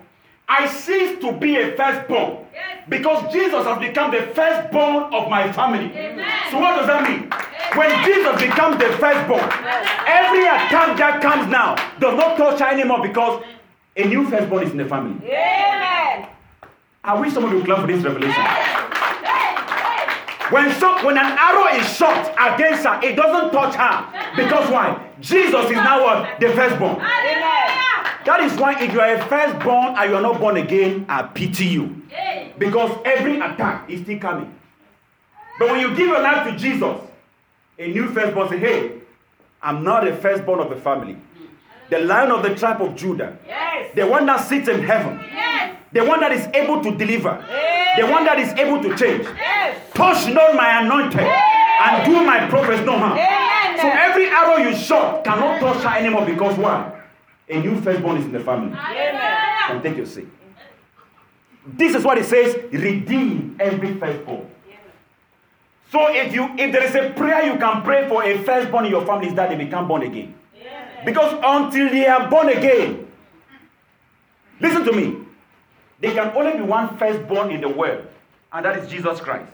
I 0.48 0.68
cease 0.68 1.20
to 1.20 1.32
be 1.32 1.56
a 1.56 1.76
firstborn 1.76 2.46
yes. 2.54 2.84
because 2.88 3.32
Jesus 3.32 3.66
has 3.66 3.78
become 3.80 4.12
the 4.12 4.22
firstborn 4.32 5.12
of 5.12 5.28
my 5.28 5.50
family. 5.52 5.86
Amen. 5.86 6.50
So 6.52 6.60
what 6.60 6.76
does 6.76 6.86
that 6.86 7.08
mean? 7.08 7.28
When 7.74 8.04
Jesus 8.04 8.40
becomes 8.40 8.78
the 8.78 8.88
firstborn, 8.98 9.48
every 10.06 10.44
attack 10.44 10.96
that 10.98 11.20
comes 11.20 11.50
now 11.50 11.74
does 11.98 12.16
not 12.16 12.36
touch 12.36 12.60
her 12.60 12.66
anymore 12.66 13.02
because 13.02 13.42
a 13.96 14.04
new 14.04 14.28
firstborn 14.28 14.64
is 14.64 14.70
in 14.70 14.76
the 14.78 14.86
family. 14.86 15.16
Amen. 15.26 16.28
I 17.02 17.20
wish 17.20 17.32
someone 17.32 17.54
would 17.54 17.64
clap 17.64 17.80
for 17.80 17.86
this 17.86 18.02
revelation. 18.02 18.42
When, 20.50 20.72
so, 20.78 21.04
when 21.04 21.18
an 21.18 21.36
arrow 21.38 21.66
is 21.76 21.96
shot 21.96 22.30
against 22.38 22.84
her, 22.84 23.00
it 23.02 23.16
doesn't 23.16 23.50
touch 23.50 23.74
her. 23.74 24.36
Because 24.36 24.70
why? 24.70 25.10
Jesus 25.20 25.64
is 25.66 25.72
now 25.72 26.04
what? 26.04 26.38
The 26.38 26.50
firstborn. 26.50 26.98
That 26.98 28.40
is 28.40 28.58
why 28.58 28.80
if 28.82 28.92
you 28.92 29.00
are 29.00 29.14
a 29.14 29.24
firstborn 29.26 29.94
and 29.96 30.10
you 30.10 30.16
are 30.16 30.22
not 30.22 30.40
born 30.40 30.56
again, 30.56 31.06
I 31.08 31.22
pity 31.22 31.66
you. 31.66 32.02
Because 32.58 32.96
every 33.04 33.38
attack 33.38 33.88
is 33.90 34.02
still 34.02 34.18
coming. 34.18 34.52
But 35.58 35.70
when 35.70 35.80
you 35.80 35.88
give 35.90 36.08
your 36.08 36.20
life 36.20 36.46
to 36.48 36.56
Jesus, 36.56 36.96
a 37.78 37.88
new 37.88 38.08
firstborn 38.08 38.48
say, 38.48 38.58
hey, 38.58 38.92
I'm 39.62 39.84
not 39.84 40.06
a 40.06 40.16
firstborn 40.16 40.60
of 40.60 40.70
the 40.70 40.76
family. 40.76 41.16
The 41.90 42.00
lion 42.00 42.30
of 42.30 42.42
the 42.42 42.54
tribe 42.54 42.82
of 42.82 42.96
Judah. 42.96 43.36
Yes. 43.46 43.92
The 43.94 44.06
one 44.06 44.26
that 44.26 44.38
sits 44.46 44.68
in 44.68 44.82
heaven. 44.82 45.20
Yes. 45.32 45.76
The 45.92 46.04
one 46.04 46.20
that 46.20 46.32
is 46.32 46.46
able 46.54 46.82
to 46.82 46.96
deliver. 46.96 47.44
Yes. 47.48 48.00
The 48.00 48.06
one 48.06 48.24
that 48.24 48.38
is 48.38 48.52
able 48.52 48.82
to 48.82 48.96
change. 48.96 49.24
Yes. 49.24 49.92
Touch 49.94 50.32
not 50.32 50.54
my 50.54 50.82
anointed 50.82 51.20
and 51.20 52.04
do 52.04 52.24
my 52.24 52.48
prophets 52.48 52.84
no 52.84 52.98
harm. 52.98 53.16
So 53.80 53.88
every 53.88 54.26
arrow 54.26 54.56
you 54.56 54.74
shot 54.76 55.24
cannot 55.24 55.60
touch 55.60 55.82
her 55.84 55.98
anymore 55.98 56.26
because 56.26 56.56
why? 56.58 56.92
A 57.48 57.60
new 57.60 57.80
firstborn 57.80 58.16
is 58.16 58.24
in 58.24 58.32
the 58.32 58.40
family. 58.40 58.76
Amen. 58.76 59.82
take 59.82 59.96
your 59.96 60.06
seat. 60.06 60.28
This 61.66 61.94
is 61.94 62.04
what 62.04 62.18
it 62.18 62.24
says: 62.24 62.56
redeem 62.72 63.56
every 63.60 63.94
firstborn. 63.98 64.48
So 65.90 66.12
if 66.12 66.34
you 66.34 66.50
if 66.58 66.72
there 66.72 66.82
is 66.82 66.94
a 66.94 67.10
prayer 67.14 67.52
you 67.52 67.58
can 67.58 67.82
pray 67.82 68.08
for 68.08 68.24
a 68.24 68.42
firstborn 68.42 68.86
in 68.86 68.90
your 68.90 69.06
family 69.06 69.28
is 69.28 69.34
that 69.34 69.50
they 69.50 69.56
become 69.56 69.86
born 69.88 70.02
again. 70.02 70.34
Because 71.04 71.32
until 71.44 71.88
they 71.90 72.06
are 72.06 72.28
born 72.28 72.48
again, 72.48 73.06
listen 74.60 74.84
to 74.84 74.92
me, 74.92 75.18
there 76.00 76.12
can 76.14 76.36
only 76.36 76.56
be 76.56 76.62
one 76.62 76.96
firstborn 76.98 77.50
in 77.50 77.60
the 77.60 77.68
world, 77.68 78.06
and 78.52 78.64
that 78.64 78.78
is 78.78 78.90
Jesus 78.90 79.20
Christ. 79.20 79.52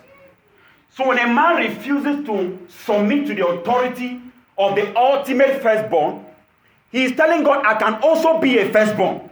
So 0.88 1.08
when 1.08 1.18
a 1.18 1.26
man 1.26 1.56
refuses 1.56 2.24
to 2.26 2.58
submit 2.68 3.26
to 3.26 3.34
the 3.34 3.46
authority 3.46 4.20
of 4.56 4.76
the 4.76 4.96
ultimate 4.96 5.60
firstborn, 5.62 6.24
he 6.90 7.04
is 7.04 7.12
telling 7.12 7.42
God, 7.42 7.64
I 7.66 7.74
can 7.74 7.94
also 8.02 8.38
be 8.38 8.58
a 8.58 8.70
firstborn. 8.70 9.28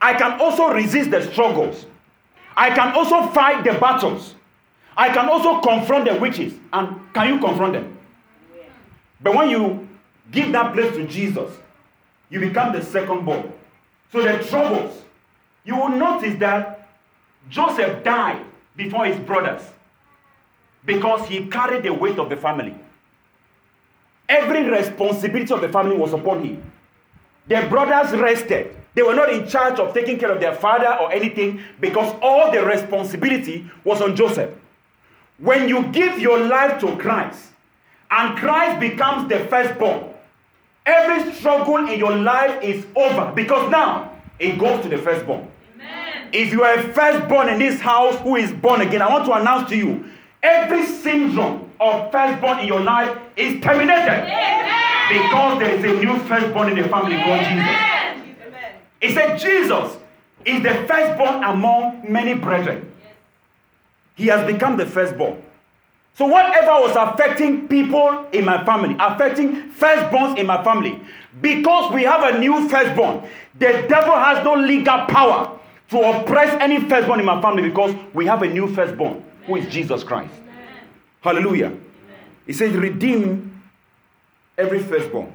I 0.00 0.14
can 0.14 0.40
also 0.40 0.68
resist 0.72 1.10
the 1.10 1.22
struggles. 1.30 1.86
I 2.56 2.70
can 2.70 2.94
also 2.94 3.26
fight 3.28 3.64
the 3.64 3.72
battles. 3.78 4.34
I 4.98 5.10
can 5.10 5.28
also 5.28 5.60
confront 5.60 6.06
the 6.06 6.16
witches. 6.16 6.54
And 6.72 7.00
can 7.14 7.32
you 7.32 7.40
confront 7.40 7.74
them? 7.74 7.96
But 9.20 9.34
when 9.36 9.48
you 9.48 9.88
give 10.32 10.50
that 10.52 10.74
place 10.74 10.92
to 10.96 11.06
Jesus, 11.06 11.52
you 12.30 12.40
become 12.40 12.72
the 12.72 12.84
second 12.84 13.24
born. 13.24 13.52
So 14.10 14.22
the 14.22 14.44
troubles, 14.44 15.02
you 15.64 15.76
will 15.76 15.90
notice 15.90 16.36
that 16.40 16.88
Joseph 17.48 18.02
died 18.02 18.44
before 18.74 19.06
his 19.06 19.18
brothers 19.20 19.62
because 20.84 21.28
he 21.28 21.46
carried 21.46 21.84
the 21.84 21.94
weight 21.94 22.18
of 22.18 22.28
the 22.28 22.36
family. 22.36 22.74
Every 24.28 24.68
responsibility 24.68 25.54
of 25.54 25.60
the 25.60 25.68
family 25.68 25.96
was 25.96 26.12
upon 26.12 26.44
him. 26.44 26.72
The 27.46 27.66
brothers 27.70 28.18
rested. 28.18 28.74
They 28.94 29.02
were 29.02 29.14
not 29.14 29.32
in 29.32 29.46
charge 29.46 29.78
of 29.78 29.94
taking 29.94 30.18
care 30.18 30.32
of 30.32 30.40
their 30.40 30.54
father 30.54 30.98
or 31.00 31.12
anything 31.12 31.62
because 31.80 32.14
all 32.20 32.50
the 32.50 32.64
responsibility 32.64 33.70
was 33.84 34.02
on 34.02 34.16
Joseph. 34.16 34.50
When 35.38 35.68
you 35.68 35.84
give 35.88 36.18
your 36.18 36.38
life 36.38 36.80
to 36.80 36.96
Christ 36.96 37.52
and 38.10 38.36
Christ 38.36 38.80
becomes 38.80 39.28
the 39.28 39.40
firstborn, 39.46 40.12
every 40.84 41.32
struggle 41.34 41.76
in 41.88 41.98
your 41.98 42.16
life 42.16 42.62
is 42.62 42.84
over 42.96 43.32
because 43.34 43.70
now 43.70 44.12
it 44.38 44.58
goes 44.58 44.82
to 44.82 44.88
the 44.88 44.98
firstborn. 44.98 45.48
Amen. 45.74 46.28
If 46.32 46.52
you 46.52 46.64
are 46.64 46.74
a 46.74 46.82
firstborn 46.92 47.48
in 47.48 47.58
this 47.58 47.80
house 47.80 48.18
who 48.20 48.36
is 48.36 48.52
born 48.52 48.80
again, 48.80 49.00
I 49.00 49.08
want 49.08 49.26
to 49.26 49.32
announce 49.32 49.68
to 49.70 49.76
you 49.76 50.10
every 50.42 50.84
syndrome 50.86 51.70
of 51.80 52.10
firstborn 52.10 52.58
in 52.60 52.66
your 52.66 52.80
life 52.80 53.16
is 53.36 53.62
terminated. 53.62 54.24
Amen. 54.24 55.22
Because 55.22 55.58
there 55.60 55.74
is 55.74 55.84
a 55.84 56.04
new 56.04 56.18
firstborn 56.24 56.70
in 56.70 56.82
the 56.82 56.88
family 56.88 57.16
called 57.16 57.44
Jesus. 57.44 57.88
He 59.00 59.14
said, 59.14 59.36
Jesus 59.38 59.96
is 60.44 60.62
the 60.62 60.74
firstborn 60.86 61.44
among 61.44 62.04
many 62.10 62.34
brethren. 62.34 62.92
He 64.18 64.26
has 64.26 64.44
become 64.44 64.76
the 64.76 64.84
firstborn. 64.84 65.40
So, 66.14 66.26
whatever 66.26 66.72
was 66.80 66.96
affecting 66.96 67.68
people 67.68 68.26
in 68.32 68.44
my 68.44 68.64
family, 68.64 68.96
affecting 68.98 69.70
firstborns 69.70 70.36
in 70.36 70.46
my 70.46 70.62
family, 70.64 71.00
because 71.40 71.94
we 71.94 72.02
have 72.02 72.34
a 72.34 72.40
new 72.40 72.68
firstborn, 72.68 73.22
the 73.54 73.86
devil 73.88 74.14
has 74.14 74.44
no 74.44 74.54
legal 74.54 75.06
power 75.06 75.56
to 75.90 76.00
oppress 76.00 76.52
any 76.60 76.80
firstborn 76.80 77.20
in 77.20 77.26
my 77.26 77.40
family 77.40 77.62
because 77.62 77.94
we 78.12 78.26
have 78.26 78.42
a 78.42 78.48
new 78.48 78.66
firstborn 78.74 79.22
who 79.46 79.54
is 79.54 79.72
Jesus 79.72 80.02
Christ. 80.02 80.34
Amen. 80.42 80.66
Hallelujah. 81.20 81.66
Amen. 81.66 81.80
He 82.44 82.52
says, 82.52 82.74
redeem 82.74 83.62
every 84.58 84.80
firstborn. 84.80 85.32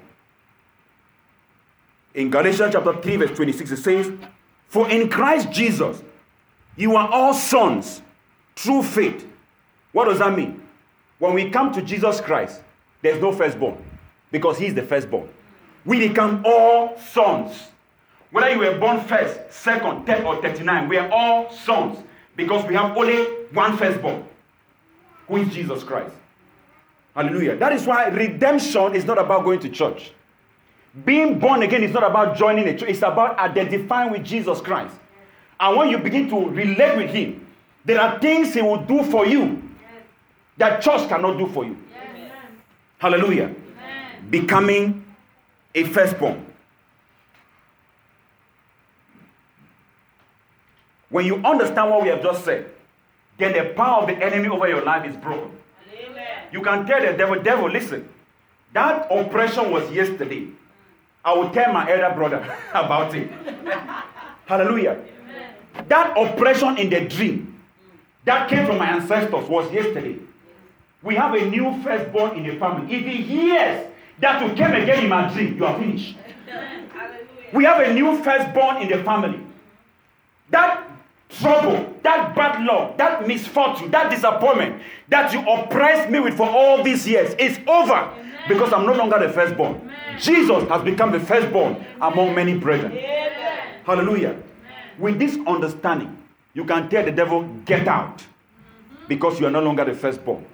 In 2.13 2.30
Galatians 2.30 2.74
chapter 2.74 3.02
3, 3.02 3.15
verse 3.15 3.32
26, 3.32 3.72
it 3.72 3.78
says, 3.78 4.12
For 4.67 4.89
in 4.89 5.10
Christ 5.10 5.50
Jesus 5.52 6.04
you 6.76 6.98
are 6.98 7.08
all 7.08 7.34
sons 7.34 8.02
through 8.55 8.83
faith. 8.83 9.27
What 9.91 10.05
does 10.05 10.19
that 10.19 10.35
mean? 10.35 10.61
When 11.19 11.33
we 11.33 11.49
come 11.49 11.71
to 11.73 11.81
Jesus 11.81 12.19
Christ, 12.19 12.61
there's 13.01 13.21
no 13.21 13.31
firstborn 13.31 13.77
because 14.31 14.57
He's 14.57 14.73
the 14.73 14.83
firstborn. 14.83 15.29
We 15.85 16.07
become 16.07 16.43
all 16.45 16.97
sons. 16.97 17.69
Whether 18.31 18.51
you 18.51 18.59
were 18.59 18.79
born 18.79 19.01
first, 19.01 19.53
second, 19.53 20.05
third, 20.05 20.23
or 20.23 20.41
39, 20.41 20.89
we 20.89 20.97
are 20.97 21.09
all 21.11 21.51
sons 21.51 21.99
because 22.35 22.65
we 22.65 22.73
have 22.73 22.97
only 22.97 23.23
one 23.53 23.77
firstborn, 23.77 24.25
who 25.27 25.37
is 25.37 25.53
Jesus 25.53 25.83
Christ. 25.83 26.15
Hallelujah. 27.15 27.55
That 27.57 27.73
is 27.73 27.85
why 27.85 28.07
redemption 28.07 28.95
is 28.95 29.05
not 29.05 29.19
about 29.19 29.43
going 29.43 29.59
to 29.59 29.69
church. 29.69 30.11
Being 31.05 31.39
born 31.39 31.61
again 31.63 31.83
is 31.83 31.93
not 31.93 32.03
about 32.03 32.37
joining 32.37 32.67
a 32.67 32.77
church, 32.77 32.89
it's 32.89 32.99
about 32.99 33.37
identifying 33.37 34.11
with 34.11 34.23
Jesus 34.23 34.61
Christ. 34.61 34.95
And 35.59 35.77
when 35.77 35.89
you 35.89 35.97
begin 35.97 36.27
to 36.29 36.49
relate 36.49 36.97
with 36.97 37.11
Him, 37.11 37.42
there 37.86 38.00
are 38.00 38.19
things 38.19 38.54
He 38.54 38.62
will 38.62 38.78
do 38.84 39.04
for 39.04 39.26
you 39.26 39.62
that 40.58 40.82
church 40.82 41.08
cannot 41.10 41.38
do 41.38 41.48
for 41.48 41.65
you. 41.65 41.78
Yes. 41.91 42.32
Hallelujah. 43.00 43.46
Amen. 43.46 44.30
Becoming 44.30 45.06
a 45.74 45.84
firstborn. 45.86 46.46
When 51.10 51.26
you 51.26 51.36
understand 51.38 51.91
what 51.91 52.04
we 52.04 52.10
have 52.10 52.22
just 52.24 52.43
said, 52.46 52.69
then 53.38 53.54
the 53.54 53.74
power 53.74 54.02
of 54.02 54.08
the 54.08 54.24
enemy 54.24 54.48
over 54.48 54.67
your 54.67 54.84
life 54.84 55.08
is 55.10 55.15
broken. 55.17 55.52
Amen. 55.93 56.48
You 56.52 56.62
can 56.62 56.86
tell 56.86 57.02
the 57.02 57.13
devil, 57.17 57.41
devil, 57.41 57.69
listen, 57.69 58.08
that 58.74 59.08
oppression 59.12 59.72
was 59.72 59.91
yesterday. 59.91 60.48
I 61.26 61.34
will 61.34 61.50
tell 61.52 61.72
my 61.72 61.89
elder 61.89 62.13
brother 62.15 62.58
about 62.74 63.13
it. 63.15 63.30
Hallelujah. 64.46 65.04
Amen. 65.24 65.88
That 65.88 66.17
oppression 66.17 66.78
in 66.78 66.89
the 66.89 67.02
dream 67.08 67.52
that 68.25 68.49
came 68.49 68.65
from 68.65 68.77
my 68.77 68.88
ancestors 68.88 69.47
was 69.49 69.71
yesterday. 69.71 70.17
We 71.01 71.15
have 71.15 71.33
a 71.33 71.45
new 71.49 71.81
firstborn 71.83 72.38
in 72.38 72.47
the 72.47 72.57
family. 72.57 72.93
If 72.93 73.05
he 73.05 73.21
hears 73.21 73.88
that 74.19 74.41
you 74.41 74.53
came 74.55 74.73
again 74.73 75.03
in 75.03 75.09
my 75.09 75.31
dream, 75.33 75.57
you 75.57 75.65
are 75.65 75.77
finished. 75.77 76.15
we 77.51 77.65
have 77.65 77.81
a 77.81 77.93
new 77.93 78.21
firstborn 78.23 78.77
in 78.77 78.89
the 78.89 79.03
family. 79.03 79.39
That 80.49 80.88
trouble, 81.29 81.93
that 82.03 82.36
bad 82.36 82.63
luck, 82.65 82.97
that 82.97 83.27
misfortune, 83.27 83.91
that 83.91 84.09
disappointment 84.09 84.81
that 85.09 85.33
you 85.33 85.39
oppressed 85.49 86.09
me 86.09 86.19
with 86.19 86.36
for 86.38 86.47
all 86.47 86.83
these 86.83 87.07
years 87.07 87.33
is 87.36 87.59
over 87.67 87.93
Amen. 87.93 88.33
because 88.47 88.71
I'm 88.71 88.86
no 88.86 88.93
longer 88.93 89.19
the 89.19 89.33
firstborn. 89.33 89.75
Amen. 89.75 90.19
Jesus 90.19 90.67
has 90.69 90.83
become 90.83 91.12
the 91.12 91.19
firstborn 91.19 91.75
Amen. 91.75 91.88
among 92.01 92.36
many 92.36 92.57
brethren. 92.57 92.91
Hallelujah. 93.86 94.38
With 94.99 95.19
this 95.19 95.38
understanding, 95.47 96.17
you 96.53 96.65
can 96.65 96.89
tell 96.89 97.03
the 97.03 97.11
devil, 97.11 97.43
get 97.65 97.87
out 97.87 98.23
because 99.07 99.39
you 99.39 99.47
are 99.47 99.51
no 99.51 99.61
longer 99.61 99.85
the 99.85 99.93
firstborn. 99.93 100.45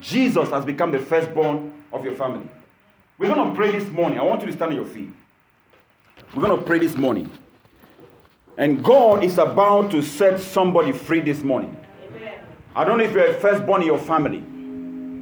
Jesus 0.00 0.50
has 0.50 0.64
become 0.64 0.90
the 0.90 0.98
firstborn 0.98 1.72
of 1.92 2.04
your 2.04 2.14
family. 2.14 2.48
We're 3.18 3.32
going 3.32 3.48
to 3.48 3.54
pray 3.54 3.70
this 3.70 3.88
morning. 3.90 4.18
I 4.18 4.22
want 4.22 4.40
you 4.40 4.48
to 4.48 4.52
stand 4.52 4.72
on 4.72 4.76
your 4.76 4.84
feet. 4.84 5.10
We're 6.34 6.42
going 6.42 6.58
to 6.58 6.64
pray 6.64 6.80
this 6.80 6.96
morning. 6.96 7.30
And 8.58 8.82
God 8.84 9.24
is 9.24 9.38
about 9.38 9.90
to 9.92 10.02
set 10.02 10.40
somebody 10.40 10.92
free 10.92 11.20
this 11.20 11.42
morning. 11.42 11.76
Amen. 12.08 12.40
I 12.74 12.84
don't 12.84 12.98
know 12.98 13.04
if 13.04 13.12
you're 13.12 13.26
a 13.26 13.34
firstborn 13.34 13.82
in 13.82 13.86
your 13.86 13.98
family. 13.98 14.40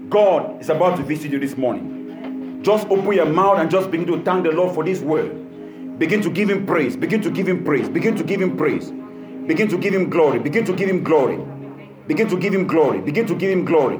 God 0.08 0.60
is 0.60 0.68
about 0.68 0.96
to 0.96 1.02
visit 1.02 1.32
you 1.32 1.38
this 1.38 1.56
morning. 1.56 2.62
Just 2.62 2.86
open 2.88 3.12
your 3.12 3.26
mouth 3.26 3.58
and 3.58 3.70
just 3.70 3.90
begin 3.90 4.06
to 4.06 4.22
thank 4.22 4.44
the 4.44 4.52
Lord 4.52 4.74
for 4.74 4.84
this 4.84 5.00
word. 5.00 5.98
Begin 5.98 6.22
to 6.22 6.30
give 6.30 6.50
Him 6.50 6.66
praise. 6.66 6.96
Begin 6.96 7.20
to 7.22 7.30
give 7.30 7.48
Him 7.48 7.64
praise. 7.64 7.88
Begin 7.88 8.16
to 8.16 8.24
give 8.24 8.40
Him 8.40 8.56
praise. 8.56 8.92
Begin 9.46 9.68
to 9.68 9.78
give 9.78 9.94
Him 9.94 10.08
glory. 10.10 10.38
Begin 10.38 10.64
to 10.64 10.74
give 10.74 10.88
Him 10.88 11.02
glory. 11.02 11.38
Begin 12.06 12.28
to 12.28 12.36
give 12.38 12.54
Him 12.54 12.66
glory. 12.66 13.00
Begin 13.00 13.26
to 13.26 13.34
give 13.34 13.50
Him 13.50 13.64
glory. 13.64 13.98